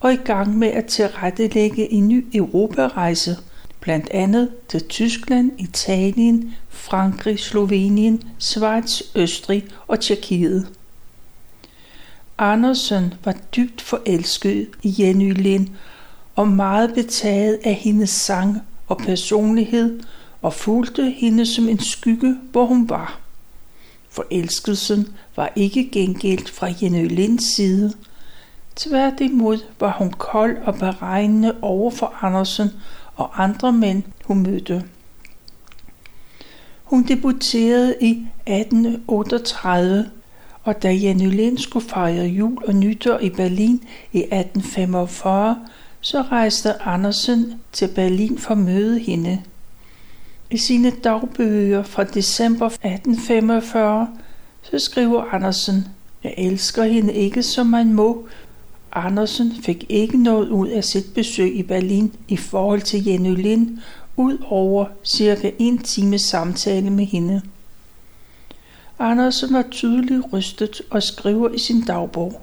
og 0.00 0.12
i 0.12 0.16
gang 0.16 0.58
med 0.58 0.68
at 0.68 0.86
tilrettelægge 0.86 1.92
en 1.92 2.08
ny 2.08 2.26
europarejse, 2.34 3.36
blandt 3.80 4.10
andet 4.10 4.50
til 4.68 4.84
Tyskland, 4.88 5.50
Italien, 5.58 6.54
Frankrig, 6.68 7.38
Slovenien, 7.38 8.22
Schweiz, 8.38 9.02
Østrig 9.14 9.64
og 9.88 10.00
Tjekkiet. 10.00 10.68
Andersen 12.38 13.14
var 13.24 13.36
dybt 13.56 13.80
forelsket 13.80 14.68
i 14.82 14.94
Jenny 14.98 15.32
Lind 15.32 15.68
og 16.36 16.48
meget 16.48 16.94
betaget 16.94 17.58
af 17.64 17.74
hendes 17.74 18.10
sang 18.10 18.58
og 18.88 18.98
personlighed 18.98 20.00
og 20.42 20.52
fulgte 20.52 21.10
hende 21.10 21.46
som 21.46 21.68
en 21.68 21.78
skygge, 21.78 22.36
hvor 22.52 22.64
hun 22.64 22.88
var. 22.88 23.20
Forelskelsen 24.10 25.08
var 25.36 25.52
ikke 25.56 25.88
gengældt 25.92 26.50
fra 26.50 26.68
Jenny 26.82 27.08
Linds 27.08 27.54
side. 27.54 27.92
Tværtimod 28.76 29.58
var 29.80 29.96
hun 29.98 30.10
kold 30.10 30.56
og 30.64 30.74
beregnende 30.74 31.56
over 31.62 31.90
for 31.90 32.14
Andersen 32.20 32.68
og 33.16 33.42
andre 33.42 33.72
mænd, 33.72 34.02
hun 34.24 34.42
mødte. 34.42 34.84
Hun 36.84 37.02
debuterede 37.02 37.94
i 38.00 38.10
1838, 38.46 40.10
og 40.62 40.82
da 40.82 40.88
Jenny 41.02 41.30
Lind 41.30 41.58
skulle 41.58 41.88
fejre 41.88 42.26
jul 42.26 42.64
og 42.66 42.74
nytår 42.74 43.18
i 43.18 43.30
Berlin 43.30 43.82
i 44.12 44.18
1845, 44.18 45.66
så 46.00 46.22
rejste 46.22 46.82
Andersen 46.82 47.60
til 47.72 47.88
Berlin 47.94 48.38
for 48.38 48.50
at 48.50 48.58
møde 48.58 48.98
hende. 48.98 49.42
I 50.50 50.56
sine 50.56 50.90
dagbøger 50.90 51.82
fra 51.82 52.04
december 52.04 52.66
1845, 52.66 54.08
så 54.62 54.78
skriver 54.78 55.22
Andersen, 55.22 55.84
jeg 56.24 56.34
elsker 56.38 56.84
hende 56.84 57.14
ikke 57.14 57.42
som 57.42 57.66
man 57.66 57.92
må. 57.92 58.28
Andersen 58.92 59.52
fik 59.62 59.86
ikke 59.88 60.22
noget 60.22 60.48
ud 60.48 60.68
af 60.68 60.84
sit 60.84 61.14
besøg 61.14 61.56
i 61.56 61.62
Berlin 61.62 62.12
i 62.28 62.36
forhold 62.36 62.82
til 62.82 63.04
Jenny 63.04 63.42
Lind, 63.42 63.78
ud 64.16 64.38
over 64.46 64.86
cirka 65.04 65.50
en 65.58 65.78
time 65.78 66.18
samtale 66.18 66.90
med 66.90 67.04
hende. 67.06 67.42
Andersen 68.98 69.54
var 69.54 69.64
tydeligt 69.70 70.32
rystet 70.32 70.82
og 70.90 71.02
skriver 71.02 71.48
i 71.48 71.58
sin 71.58 71.80
dagbog. 71.80 72.40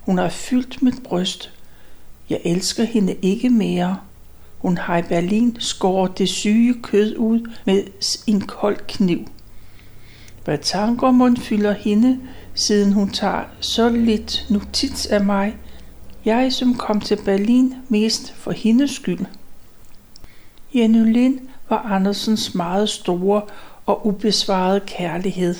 Hun 0.00 0.18
er 0.18 0.28
fyldt 0.28 0.82
mit 0.82 1.02
bryst. 1.02 1.52
Jeg 2.30 2.40
elsker 2.44 2.84
hende 2.84 3.14
ikke 3.22 3.50
mere. 3.50 3.98
Hun 4.58 4.78
har 4.78 4.96
i 4.98 5.02
Berlin 5.02 5.56
skåret 5.60 6.18
det 6.18 6.28
syge 6.28 6.74
kød 6.82 7.16
ud 7.16 7.50
med 7.64 7.82
en 8.26 8.40
kold 8.40 8.76
kniv. 8.88 9.28
Hvad 10.44 10.58
tanker 10.58 11.10
mund 11.10 11.36
fylder 11.36 11.72
hende, 11.72 12.20
siden 12.54 12.92
hun 12.92 13.10
tager 13.10 13.44
så 13.60 13.88
lidt 13.88 14.46
notits 14.50 15.06
af 15.06 15.24
mig, 15.24 15.56
jeg 16.24 16.52
som 16.52 16.74
kom 16.74 17.00
til 17.00 17.18
Berlin 17.24 17.74
mest 17.88 18.32
for 18.32 18.50
hendes 18.50 18.90
skyld. 18.90 19.26
Jenny 20.74 21.12
Lind 21.12 21.40
var 21.68 21.78
Andersens 21.78 22.54
meget 22.54 22.88
store 22.88 23.42
og 23.86 24.06
ubesvarede 24.06 24.80
kærlighed. 24.80 25.54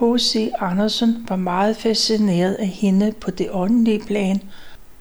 H.C. 0.00 0.50
Andersen 0.60 1.26
var 1.28 1.36
meget 1.36 1.76
fascineret 1.76 2.54
af 2.54 2.66
hende 2.66 3.12
på 3.20 3.30
det 3.30 3.48
åndelige 3.50 4.00
plan, 4.00 4.42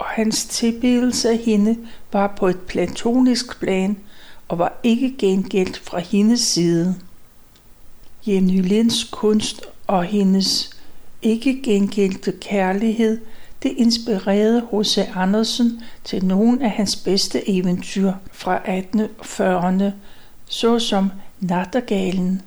og 0.02 0.08
hans 0.08 0.46
tilbedelse 0.46 1.30
af 1.30 1.38
hende 1.38 1.78
var 2.12 2.34
på 2.38 2.48
et 2.48 2.60
platonisk 2.60 3.60
plan 3.60 3.98
og 4.48 4.60
var 4.60 4.74
ikke 4.84 5.16
gengældt 5.18 5.78
fra 5.78 6.00
hendes 6.00 6.40
side. 6.40 6.96
Jenny 8.28 8.62
Linds 8.62 9.04
kunst 9.04 9.62
og 9.88 10.04
hendes 10.04 10.70
ikke 11.22 11.62
gengældte 11.64 12.34
kærlighed, 12.42 13.22
det 13.64 13.74
inspirerede 13.78 14.68
H.C. 14.72 14.98
Andersen 15.16 15.82
til 16.04 16.26
nogle 16.26 16.64
af 16.64 16.72
hans 16.72 16.96
bedste 16.96 17.50
eventyr 17.50 18.14
fra 18.32 18.58
1840'erne, 18.58 19.92
såsom 20.46 21.12
Nattergalen, 21.40 22.42